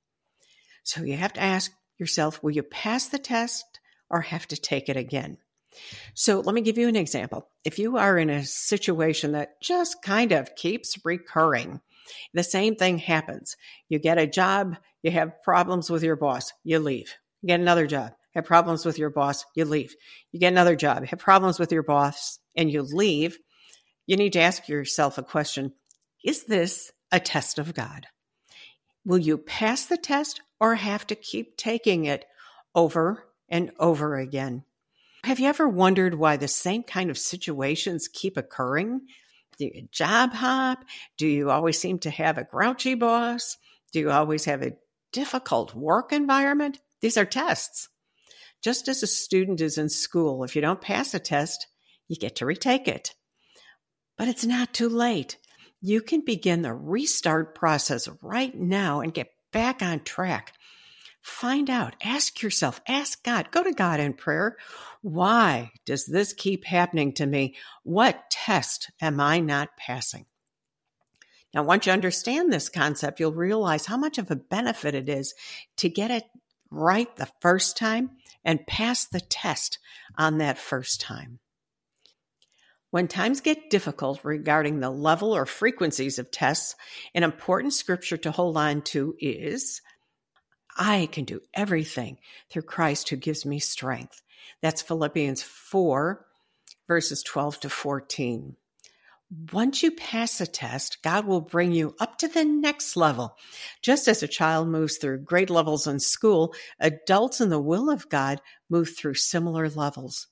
So 0.83 1.03
you 1.03 1.16
have 1.16 1.33
to 1.35 1.42
ask 1.42 1.73
yourself 1.99 2.42
will 2.42 2.53
you 2.53 2.62
pass 2.62 3.09
the 3.09 3.18
test 3.18 3.81
or 4.09 4.20
have 4.20 4.47
to 4.49 4.57
take 4.57 4.88
it 4.88 4.97
again? 4.97 5.38
So 6.14 6.40
let 6.40 6.55
me 6.55 6.61
give 6.61 6.79
you 6.79 6.88
an 6.88 6.97
example. 6.97 7.49
If 7.64 7.79
you 7.79 7.97
are 7.97 8.16
in 8.16 8.31
a 8.31 8.44
situation 8.44 9.33
that 9.33 9.61
just 9.61 10.03
kind 10.03 10.33
of 10.33 10.55
keeps 10.55 10.99
recurring, 11.05 11.81
the 12.32 12.42
same 12.42 12.76
thing 12.76 12.98
happens. 12.98 13.56
You 13.88 13.98
get 13.98 14.18
a 14.18 14.26
job, 14.26 14.76
you 15.02 15.10
have 15.10 15.42
problems 15.42 15.90
with 15.90 16.02
your 16.02 16.16
boss, 16.16 16.52
you 16.62 16.78
leave. 16.78 17.14
You 17.42 17.48
get 17.48 17.60
another 17.60 17.86
job, 17.86 18.12
have 18.34 18.44
problems 18.44 18.84
with 18.84 18.98
your 18.98 19.10
boss, 19.10 19.44
you 19.54 19.64
leave. 19.64 19.94
You 20.32 20.40
get 20.40 20.52
another 20.52 20.76
job, 20.76 21.04
have 21.06 21.18
problems 21.18 21.58
with 21.58 21.72
your 21.72 21.82
boss, 21.82 22.38
and 22.56 22.70
you 22.70 22.82
leave. 22.82 23.38
You 24.06 24.16
need 24.16 24.32
to 24.34 24.40
ask 24.40 24.68
yourself 24.68 25.18
a 25.18 25.22
question 25.22 25.72
Is 26.24 26.44
this 26.44 26.92
a 27.12 27.20
test 27.20 27.58
of 27.58 27.74
God? 27.74 28.06
Will 29.04 29.18
you 29.18 29.38
pass 29.38 29.86
the 29.86 29.98
test 29.98 30.40
or 30.60 30.74
have 30.74 31.06
to 31.08 31.14
keep 31.14 31.56
taking 31.56 32.06
it 32.06 32.24
over 32.74 33.24
and 33.48 33.70
over 33.78 34.16
again? 34.16 34.64
Have 35.24 35.40
you 35.40 35.48
ever 35.48 35.68
wondered 35.68 36.14
why 36.14 36.36
the 36.36 36.48
same 36.48 36.82
kind 36.82 37.10
of 37.10 37.18
situations 37.18 38.08
keep 38.08 38.36
occurring? 38.36 39.02
Do 39.58 39.66
you 39.66 39.88
job 39.90 40.32
hop? 40.32 40.84
Do 41.18 41.26
you 41.26 41.50
always 41.50 41.78
seem 41.78 41.98
to 42.00 42.10
have 42.10 42.38
a 42.38 42.44
grouchy 42.44 42.94
boss? 42.94 43.56
Do 43.92 44.00
you 44.00 44.10
always 44.10 44.44
have 44.46 44.62
a 44.62 44.76
difficult 45.12 45.74
work 45.74 46.12
environment? 46.12 46.80
These 47.00 47.16
are 47.16 47.24
tests. 47.24 47.88
Just 48.62 48.88
as 48.88 49.02
a 49.02 49.06
student 49.06 49.60
is 49.60 49.78
in 49.78 49.88
school, 49.88 50.42
if 50.42 50.56
you 50.56 50.62
don't 50.62 50.80
pass 50.80 51.14
a 51.14 51.18
test, 51.18 51.66
you 52.08 52.16
get 52.16 52.36
to 52.36 52.46
retake 52.46 52.88
it. 52.88 53.14
But 54.16 54.28
it's 54.28 54.44
not 54.44 54.72
too 54.72 54.88
late. 54.88 55.38
You 55.80 56.00
can 56.00 56.22
begin 56.22 56.62
the 56.62 56.72
restart 56.72 57.54
process 57.54 58.08
right 58.22 58.54
now 58.54 59.00
and 59.00 59.12
get 59.12 59.28
back 59.52 59.82
on 59.82 60.00
track. 60.00 60.54
Find 61.24 61.70
out, 61.70 61.96
ask 62.02 62.42
yourself, 62.42 62.82
ask 62.87 63.24
God, 63.24 63.50
go 63.50 63.62
to 63.62 63.72
God 63.72 63.98
in 63.98 64.12
prayer. 64.12 64.58
Why 65.00 65.72
does 65.87 66.04
this 66.04 66.34
keep 66.34 66.66
happening 66.66 67.14
to 67.14 67.24
me? 67.24 67.54
What 67.82 68.28
test 68.30 68.90
am 69.00 69.18
I 69.18 69.40
not 69.40 69.74
passing? 69.78 70.26
Now, 71.54 71.62
once 71.62 71.87
you 71.87 71.92
understand 71.94 72.52
this 72.52 72.68
concept, 72.68 73.20
you'll 73.20 73.32
realize 73.32 73.87
how 73.87 73.96
much 73.96 74.18
of 74.18 74.30
a 74.30 74.37
benefit 74.37 74.94
it 74.94 75.08
is 75.08 75.34
to 75.78 75.88
get 75.88 76.10
it 76.10 76.24
right 76.70 77.14
the 77.16 77.30
first 77.40 77.78
time 77.78 78.10
and 78.44 78.66
pass 78.66 79.06
the 79.06 79.20
test 79.20 79.78
on 80.18 80.37
that 80.38 80.58
first 80.58 81.00
time. 81.00 81.38
When 82.90 83.08
times 83.08 83.40
get 83.40 83.70
difficult 83.70 84.20
regarding 84.24 84.80
the 84.80 84.90
level 84.90 85.34
or 85.34 85.46
frequencies 85.46 86.18
of 86.18 86.30
tests, 86.30 86.76
an 87.14 87.22
important 87.22 87.72
scripture 87.72 88.18
to 88.18 88.30
hold 88.30 88.58
on 88.58 88.82
to 88.82 89.16
is 89.18 89.80
I 90.76 91.08
can 91.12 91.24
do 91.24 91.40
everything 91.52 92.18
through 92.50 92.62
Christ 92.62 93.08
who 93.08 93.16
gives 93.16 93.46
me 93.46 93.58
strength. 93.58 94.22
That's 94.60 94.82
Philippians 94.82 95.42
4, 95.42 96.24
verses 96.88 97.22
12 97.22 97.60
to 97.60 97.68
14. 97.68 98.56
Once 99.52 99.82
you 99.82 99.90
pass 99.90 100.40
a 100.40 100.46
test, 100.46 101.02
God 101.02 101.26
will 101.26 101.40
bring 101.40 101.72
you 101.72 101.94
up 101.98 102.18
to 102.18 102.28
the 102.28 102.44
next 102.44 102.96
level. 102.96 103.37
Just 103.82 104.06
as 104.06 104.22
a 104.22 104.28
child 104.28 104.68
moves 104.68 104.96
through 104.96 105.24
grade 105.24 105.50
levels 105.50 105.87
in 105.87 105.98
school, 105.98 106.54
adults 106.78 107.40
in 107.40 107.48
the 107.48 107.60
will 107.60 107.90
of 107.90 108.08
God 108.08 108.40
move 108.68 108.96
through 108.96 109.14
similar 109.14 109.68
levels. 109.68 110.28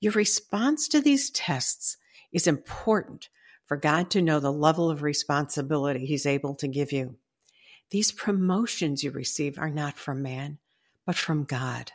Your 0.00 0.12
response 0.12 0.86
to 0.88 1.00
these 1.00 1.30
tests 1.30 1.96
is 2.32 2.46
important 2.46 3.30
for 3.64 3.76
God 3.76 4.10
to 4.10 4.22
know 4.22 4.38
the 4.38 4.52
level 4.52 4.90
of 4.90 5.02
responsibility 5.02 6.06
He's 6.06 6.26
able 6.26 6.54
to 6.56 6.68
give 6.68 6.92
you. 6.92 7.16
These 7.90 8.12
promotions 8.12 9.04
you 9.04 9.10
receive 9.10 9.58
are 9.58 9.70
not 9.70 9.98
from 9.98 10.22
man, 10.22 10.58
but 11.04 11.16
from 11.16 11.44
God. 11.44 11.92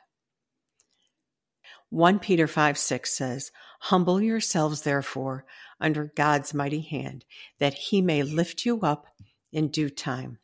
1 1.90 2.20
Peter 2.20 2.48
5 2.48 2.78
6 2.78 3.14
says, 3.14 3.52
Humble 3.82 4.22
yourselves, 4.22 4.84
therefore, 4.84 5.46
under 5.80 6.14
God's 6.16 6.54
mighty 6.54 6.80
hand, 6.80 7.26
that 7.60 7.74
he 7.74 8.02
may 8.02 8.24
lift 8.24 8.66
you 8.66 8.80
up 8.82 9.08
in 9.52 9.68
due 9.68 9.90
time. 9.90 10.38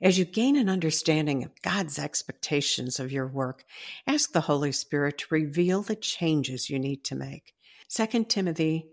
As 0.00 0.18
you 0.18 0.24
gain 0.24 0.56
an 0.56 0.68
understanding 0.68 1.42
of 1.42 1.60
God's 1.62 1.98
expectations 1.98 3.00
of 3.00 3.10
your 3.10 3.26
work, 3.26 3.64
ask 4.06 4.32
the 4.32 4.42
Holy 4.42 4.70
Spirit 4.70 5.18
to 5.18 5.26
reveal 5.30 5.82
the 5.82 5.96
changes 5.96 6.70
you 6.70 6.78
need 6.78 7.02
to 7.04 7.16
make. 7.16 7.54
2 7.88 8.24
Timothy 8.24 8.88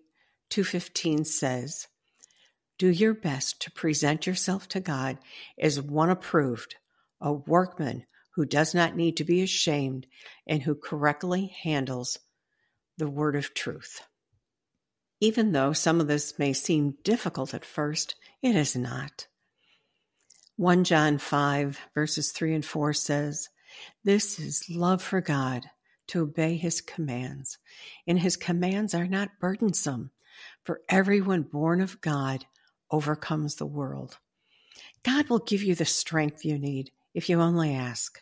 2:15 0.49 1.25
says, 1.27 1.87
do 2.81 2.89
your 2.89 3.13
best 3.13 3.61
to 3.61 3.69
present 3.69 4.25
yourself 4.25 4.67
to 4.67 4.79
God 4.79 5.19
as 5.59 5.79
one 5.79 6.09
approved, 6.09 6.77
a 7.21 7.31
workman 7.31 8.07
who 8.31 8.43
does 8.43 8.73
not 8.73 8.95
need 8.95 9.15
to 9.17 9.23
be 9.23 9.43
ashamed 9.43 10.07
and 10.47 10.63
who 10.63 10.73
correctly 10.73 11.55
handles 11.61 12.17
the 12.97 13.07
word 13.07 13.35
of 13.35 13.53
truth. 13.53 14.01
Even 15.19 15.51
though 15.51 15.73
some 15.73 16.01
of 16.01 16.07
this 16.07 16.39
may 16.39 16.53
seem 16.53 16.95
difficult 17.03 17.53
at 17.53 17.63
first, 17.63 18.15
it 18.41 18.55
is 18.55 18.75
not. 18.75 19.27
1 20.55 20.83
John 20.83 21.19
5, 21.19 21.79
verses 21.93 22.31
3 22.31 22.55
and 22.55 22.65
4 22.65 22.93
says, 22.93 23.49
This 24.03 24.39
is 24.39 24.71
love 24.71 25.03
for 25.03 25.21
God, 25.21 25.67
to 26.07 26.21
obey 26.21 26.57
his 26.57 26.81
commands, 26.81 27.59
and 28.07 28.19
his 28.19 28.37
commands 28.37 28.95
are 28.95 29.05
not 29.05 29.39
burdensome, 29.39 30.09
for 30.63 30.81
everyone 30.89 31.43
born 31.43 31.79
of 31.79 32.01
God 32.01 32.47
overcomes 32.91 33.55
the 33.55 33.65
world. 33.65 34.19
God 35.03 35.29
will 35.29 35.39
give 35.39 35.63
you 35.63 35.73
the 35.73 35.85
strength 35.85 36.45
you 36.45 36.57
need 36.59 36.91
if 37.13 37.29
you 37.29 37.41
only 37.41 37.73
ask. 37.73 38.21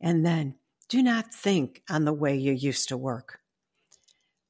And 0.00 0.24
then 0.24 0.56
do 0.88 1.02
not 1.02 1.34
think 1.34 1.82
on 1.88 2.04
the 2.04 2.12
way 2.12 2.36
you 2.36 2.52
used 2.52 2.88
to 2.88 2.96
work. 2.96 3.40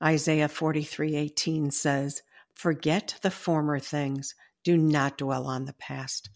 Isaiah 0.03 0.49
43:18 0.49 1.71
says, 1.71 2.23
"Forget 2.53 3.19
the 3.23 3.31
former 3.31 3.79
things, 3.79 4.35
do 4.65 4.77
not 4.77 5.19
dwell 5.19 5.47
on 5.47 5.65
the 5.65 5.73
past." 5.73 6.29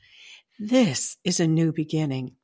This 0.59 1.17
is 1.25 1.41
a 1.41 1.47
new 1.47 1.73
beginning, 1.73 2.37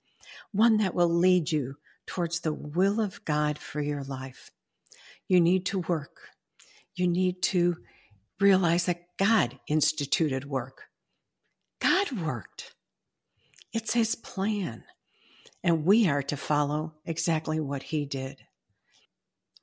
one 0.51 0.79
that 0.79 0.95
will 0.95 1.09
lead 1.09 1.53
you 1.53 1.77
towards 2.07 2.41
the 2.41 2.53
will 2.53 3.01
of 3.01 3.25
God 3.25 3.59
for 3.59 3.81
your 3.81 4.03
life. 4.03 4.51
You 5.29 5.41
need 5.41 5.65
to 5.67 5.79
work. 5.79 6.31
You 6.95 7.07
need 7.07 7.43
to 7.45 7.83
realize 8.43 8.87
that 8.87 9.17
God 9.19 9.59
instituted 9.69 10.45
work. 10.45 10.83
God 11.81 12.13
worked. 12.13 12.75
It's 13.73 13.95
his 13.95 14.15
plan. 14.15 14.85
And 15.65 15.85
we 15.85 16.09
are 16.09 16.23
to 16.25 16.37
follow 16.37 16.95
exactly 17.05 17.61
what 17.61 17.85
he 17.85 18.05
did. 18.05 18.39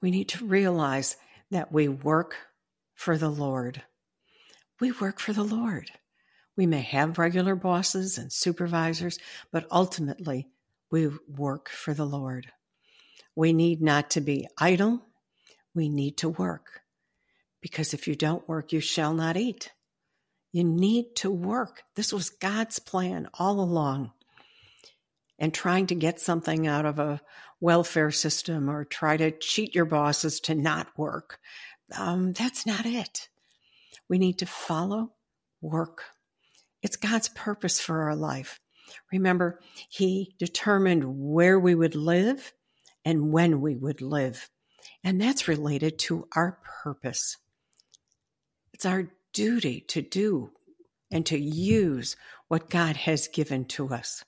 We 0.01 0.11
need 0.11 0.29
to 0.29 0.45
realize 0.45 1.17
that 1.51 1.71
we 1.71 1.87
work 1.87 2.35
for 2.95 3.17
the 3.17 3.29
Lord. 3.29 3.83
We 4.79 4.91
work 4.93 5.19
for 5.19 5.33
the 5.33 5.43
Lord. 5.43 5.91
We 6.55 6.65
may 6.65 6.81
have 6.81 7.19
regular 7.19 7.55
bosses 7.55 8.17
and 8.17 8.31
supervisors, 8.31 9.19
but 9.51 9.67
ultimately 9.71 10.47
we 10.91 11.09
work 11.27 11.69
for 11.69 11.93
the 11.93 12.05
Lord. 12.05 12.51
We 13.35 13.53
need 13.53 13.81
not 13.81 14.09
to 14.11 14.21
be 14.21 14.47
idle. 14.57 15.01
We 15.73 15.89
need 15.89 16.17
to 16.17 16.29
work. 16.29 16.78
Because 17.61 17.93
if 17.93 18.07
you 18.07 18.15
don't 18.15 18.47
work, 18.47 18.71
you 18.71 18.79
shall 18.79 19.13
not 19.13 19.37
eat. 19.37 19.71
You 20.51 20.63
need 20.63 21.15
to 21.17 21.29
work. 21.29 21.83
This 21.95 22.11
was 22.11 22.29
God's 22.29 22.79
plan 22.79 23.27
all 23.33 23.59
along. 23.59 24.11
And 25.37 25.53
trying 25.53 25.87
to 25.87 25.95
get 25.95 26.19
something 26.19 26.67
out 26.67 26.85
of 26.85 26.99
a 26.99 27.21
welfare 27.61 28.11
system 28.11 28.69
or 28.69 28.83
try 28.83 29.17
to 29.17 29.31
cheat 29.31 29.75
your 29.75 29.85
bosses 29.85 30.39
to 30.41 30.55
not 30.55 30.87
work, 30.97 31.39
um, 31.97 32.33
that's 32.33 32.65
not 32.65 32.85
it. 32.85 33.29
We 34.09 34.17
need 34.17 34.39
to 34.39 34.45
follow 34.45 35.13
work. 35.61 36.03
It's 36.81 36.95
God's 36.95 37.29
purpose 37.29 37.79
for 37.79 38.03
our 38.03 38.15
life. 38.15 38.59
Remember, 39.11 39.59
He 39.89 40.35
determined 40.39 41.03
where 41.05 41.59
we 41.59 41.75
would 41.75 41.95
live 41.95 42.53
and 43.05 43.31
when 43.31 43.61
we 43.61 43.75
would 43.75 44.01
live. 44.01 44.49
And 45.03 45.21
that's 45.21 45.47
related 45.47 45.99
to 45.99 46.27
our 46.35 46.59
purpose. 46.83 47.37
It's 48.79 48.85
our 48.85 49.09
duty 49.33 49.81
to 49.89 50.01
do 50.01 50.51
and 51.11 51.25
to 51.25 51.37
use 51.37 52.15
what 52.47 52.69
God 52.69 52.95
has 52.95 53.27
given 53.27 53.65
to 53.65 53.93
us. 53.93 54.23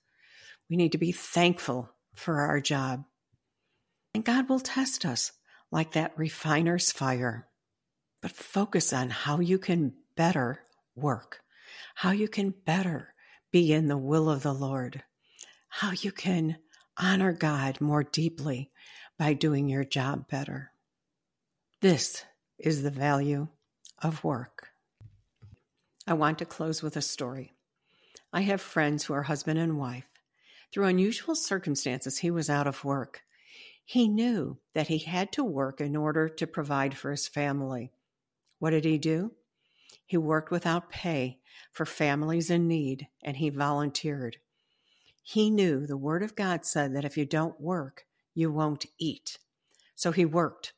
We 0.70 0.76
need 0.76 0.92
to 0.92 0.98
be 0.98 1.14
thankful 1.14 1.90
for 2.16 2.42
our 2.42 2.60
job. 2.60 3.06
And 4.14 4.26
God 4.26 4.50
will 4.50 4.60
test 4.60 5.06
us 5.06 5.32
like 5.72 5.94
that 5.94 6.12
refiner's 6.18 6.92
fire. 6.92 7.48
But 8.22 8.32
focus 8.34 8.92
on 8.92 9.10
how 9.10 9.40
you 9.40 9.58
can 9.58 9.94
better 10.18 10.60
work, 10.98 11.40
how 11.96 12.12
you 12.12 12.28
can 12.28 12.54
better 12.66 13.14
be 13.54 13.72
in 13.72 13.88
the 13.88 13.98
will 13.98 14.30
of 14.30 14.44
the 14.44 14.54
Lord, 14.54 15.02
how 15.70 15.92
you 15.92 16.12
can 16.12 16.58
honor 16.98 17.32
God 17.32 17.80
more 17.80 18.04
deeply 18.04 18.70
by 19.18 19.32
doing 19.32 19.70
your 19.70 19.86
job 19.86 20.28
better. 20.28 20.74
This 21.80 22.26
is 22.60 22.84
the 22.84 22.92
value 22.92 23.48
of 24.02 24.24
work. 24.24 24.70
I 26.08 26.14
want 26.14 26.40
to 26.40 26.46
close 26.46 26.82
with 26.82 26.98
a 26.98 27.02
story. 27.02 27.54
I 28.34 28.42
have 28.42 28.62
friends 28.62 29.04
who 29.04 29.14
are 29.14 29.24
husband 29.24 29.60
and 29.60 29.78
wife. 29.78 30.08
Through 30.72 30.86
unusual 30.86 31.36
circumstances, 31.36 32.20
he 32.20 32.32
was 32.32 32.50
out 32.50 32.68
of 32.68 32.84
work. 32.84 33.22
He 33.84 34.08
knew 34.08 34.58
that 34.74 34.88
he 34.88 35.00
had 35.00 35.32
to 35.34 35.44
work 35.44 35.82
in 35.82 35.96
order 35.96 36.30
to 36.30 36.48
provide 36.48 36.98
for 36.98 37.12
his 37.12 37.28
family. 37.28 37.92
What 38.60 38.70
did 38.70 38.86
he 38.86 38.98
do? 38.98 39.32
He 40.06 40.18
worked 40.18 40.52
without 40.52 40.90
pay 40.90 41.40
for 41.72 41.86
families 41.86 42.50
in 42.50 42.68
need 42.68 43.08
and 43.24 43.38
he 43.38 43.50
volunteered. 43.50 44.38
He 45.22 45.50
knew 45.50 45.86
the 45.86 45.98
Word 45.98 46.24
of 46.24 46.36
God 46.36 46.66
said 46.66 46.96
that 46.96 47.06
if 47.06 47.18
you 47.18 47.26
don't 47.26 47.60
work, 47.60 48.06
you 48.34 48.52
won't 48.52 48.86
eat. 48.98 49.38
So 49.96 50.12
he 50.12 50.26
worked, 50.26 50.74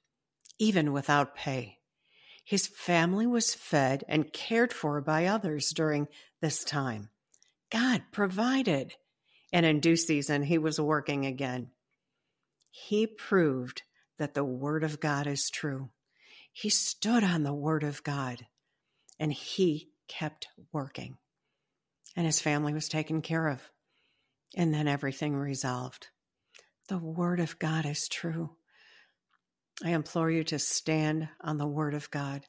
even 0.59 0.91
without 0.91 1.35
pay. 1.35 1.79
His 2.43 2.67
family 2.67 3.25
was 3.25 3.53
fed 3.53 4.03
and 4.07 4.33
cared 4.33 4.73
for 4.73 5.01
by 5.01 5.25
others 5.25 5.71
during 5.71 6.07
this 6.41 6.63
time. 6.63 7.09
God 7.71 8.03
provided. 8.11 8.95
And 9.51 9.65
in 9.65 9.79
due 9.79 9.95
season, 9.95 10.43
he 10.43 10.57
was 10.57 10.79
working 10.79 11.25
again. 11.25 11.69
He 12.69 13.07
proved 13.07 13.83
that 14.17 14.33
the 14.33 14.43
Word 14.43 14.83
of 14.83 14.99
God 14.99 15.27
is 15.27 15.49
true. 15.49 15.89
He 16.51 16.69
stood 16.69 17.23
on 17.23 17.43
the 17.43 17.53
Word 17.53 17.83
of 17.83 18.03
God 18.03 18.45
and 19.19 19.31
he 19.31 19.89
kept 20.07 20.47
working. 20.71 21.17
And 22.15 22.25
his 22.25 22.41
family 22.41 22.73
was 22.73 22.89
taken 22.89 23.21
care 23.21 23.47
of. 23.47 23.61
And 24.55 24.73
then 24.73 24.87
everything 24.87 25.35
resolved. 25.35 26.09
The 26.89 26.97
Word 26.97 27.39
of 27.39 27.57
God 27.57 27.85
is 27.85 28.07
true. 28.07 28.51
I 29.81 29.91
implore 29.91 30.29
you 30.29 30.43
to 30.45 30.59
stand 30.59 31.29
on 31.41 31.57
the 31.57 31.67
Word 31.67 31.93
of 31.93 32.11
God. 32.11 32.45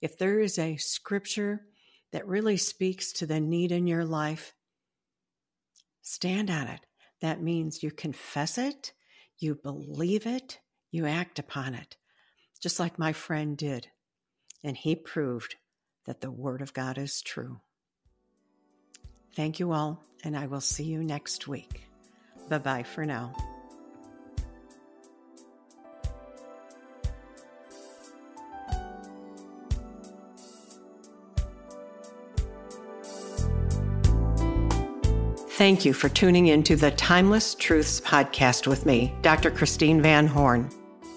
If 0.00 0.18
there 0.18 0.40
is 0.40 0.58
a 0.58 0.76
scripture 0.76 1.62
that 2.12 2.26
really 2.26 2.56
speaks 2.56 3.12
to 3.14 3.26
the 3.26 3.40
need 3.40 3.72
in 3.72 3.86
your 3.86 4.04
life, 4.04 4.54
stand 6.02 6.50
on 6.50 6.68
it. 6.68 6.80
That 7.20 7.42
means 7.42 7.82
you 7.82 7.90
confess 7.90 8.58
it, 8.58 8.92
you 9.38 9.54
believe 9.54 10.26
it, 10.26 10.58
you 10.90 11.06
act 11.06 11.38
upon 11.38 11.74
it, 11.74 11.96
just 12.60 12.78
like 12.78 12.98
my 12.98 13.12
friend 13.12 13.56
did. 13.56 13.88
And 14.62 14.76
he 14.76 14.94
proved 14.94 15.56
that 16.06 16.20
the 16.20 16.30
Word 16.30 16.60
of 16.60 16.72
God 16.72 16.98
is 16.98 17.22
true. 17.22 17.60
Thank 19.34 19.58
you 19.58 19.72
all, 19.72 20.02
and 20.22 20.36
I 20.36 20.46
will 20.46 20.60
see 20.60 20.84
you 20.84 21.02
next 21.02 21.48
week. 21.48 21.82
Bye 22.48 22.58
bye 22.58 22.82
for 22.82 23.04
now. 23.04 23.53
Thank 35.56 35.84
you 35.84 35.92
for 35.92 36.08
tuning 36.08 36.48
into 36.48 36.74
the 36.74 36.90
Timeless 36.90 37.54
Truths 37.54 38.00
podcast 38.00 38.66
with 38.66 38.86
me, 38.86 39.14
Dr. 39.22 39.52
Christine 39.52 40.02
Van 40.02 40.26
Horn. 40.26 40.68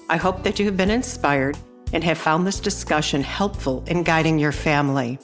I 0.10 0.18
hope 0.18 0.44
that 0.44 0.60
you 0.60 0.66
have 0.68 0.78
been 0.78 0.92
inspired 0.92 1.58
and 1.92 2.04
have 2.04 2.20
found 2.20 2.46
this 2.46 2.60
discussion 2.60 3.24
helpful 3.24 3.84
in 3.88 4.04
guiding 4.04 4.38
your 4.38 4.52
family. 4.52 5.18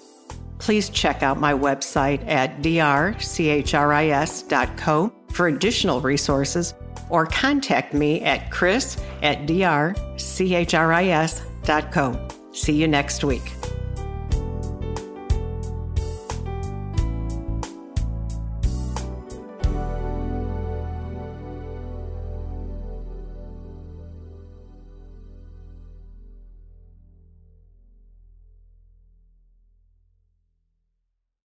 Please 0.58 0.89
check 0.89 1.21
out 1.21 1.39
my 1.39 1.54
website 1.54 2.28
at 2.28 2.63
drchris.co 2.63 3.13
for 5.30 5.47
additional 5.47 6.02
resources 6.02 6.73
or 7.12 7.28
contact 7.28 7.93
me 7.93 8.19
at 8.21 8.49
chris 8.49 8.97
at 9.21 9.45
drchris.co. 9.45 10.58
See 12.52 12.73
you 12.73 12.88
next 12.88 13.23
week. 13.23 13.43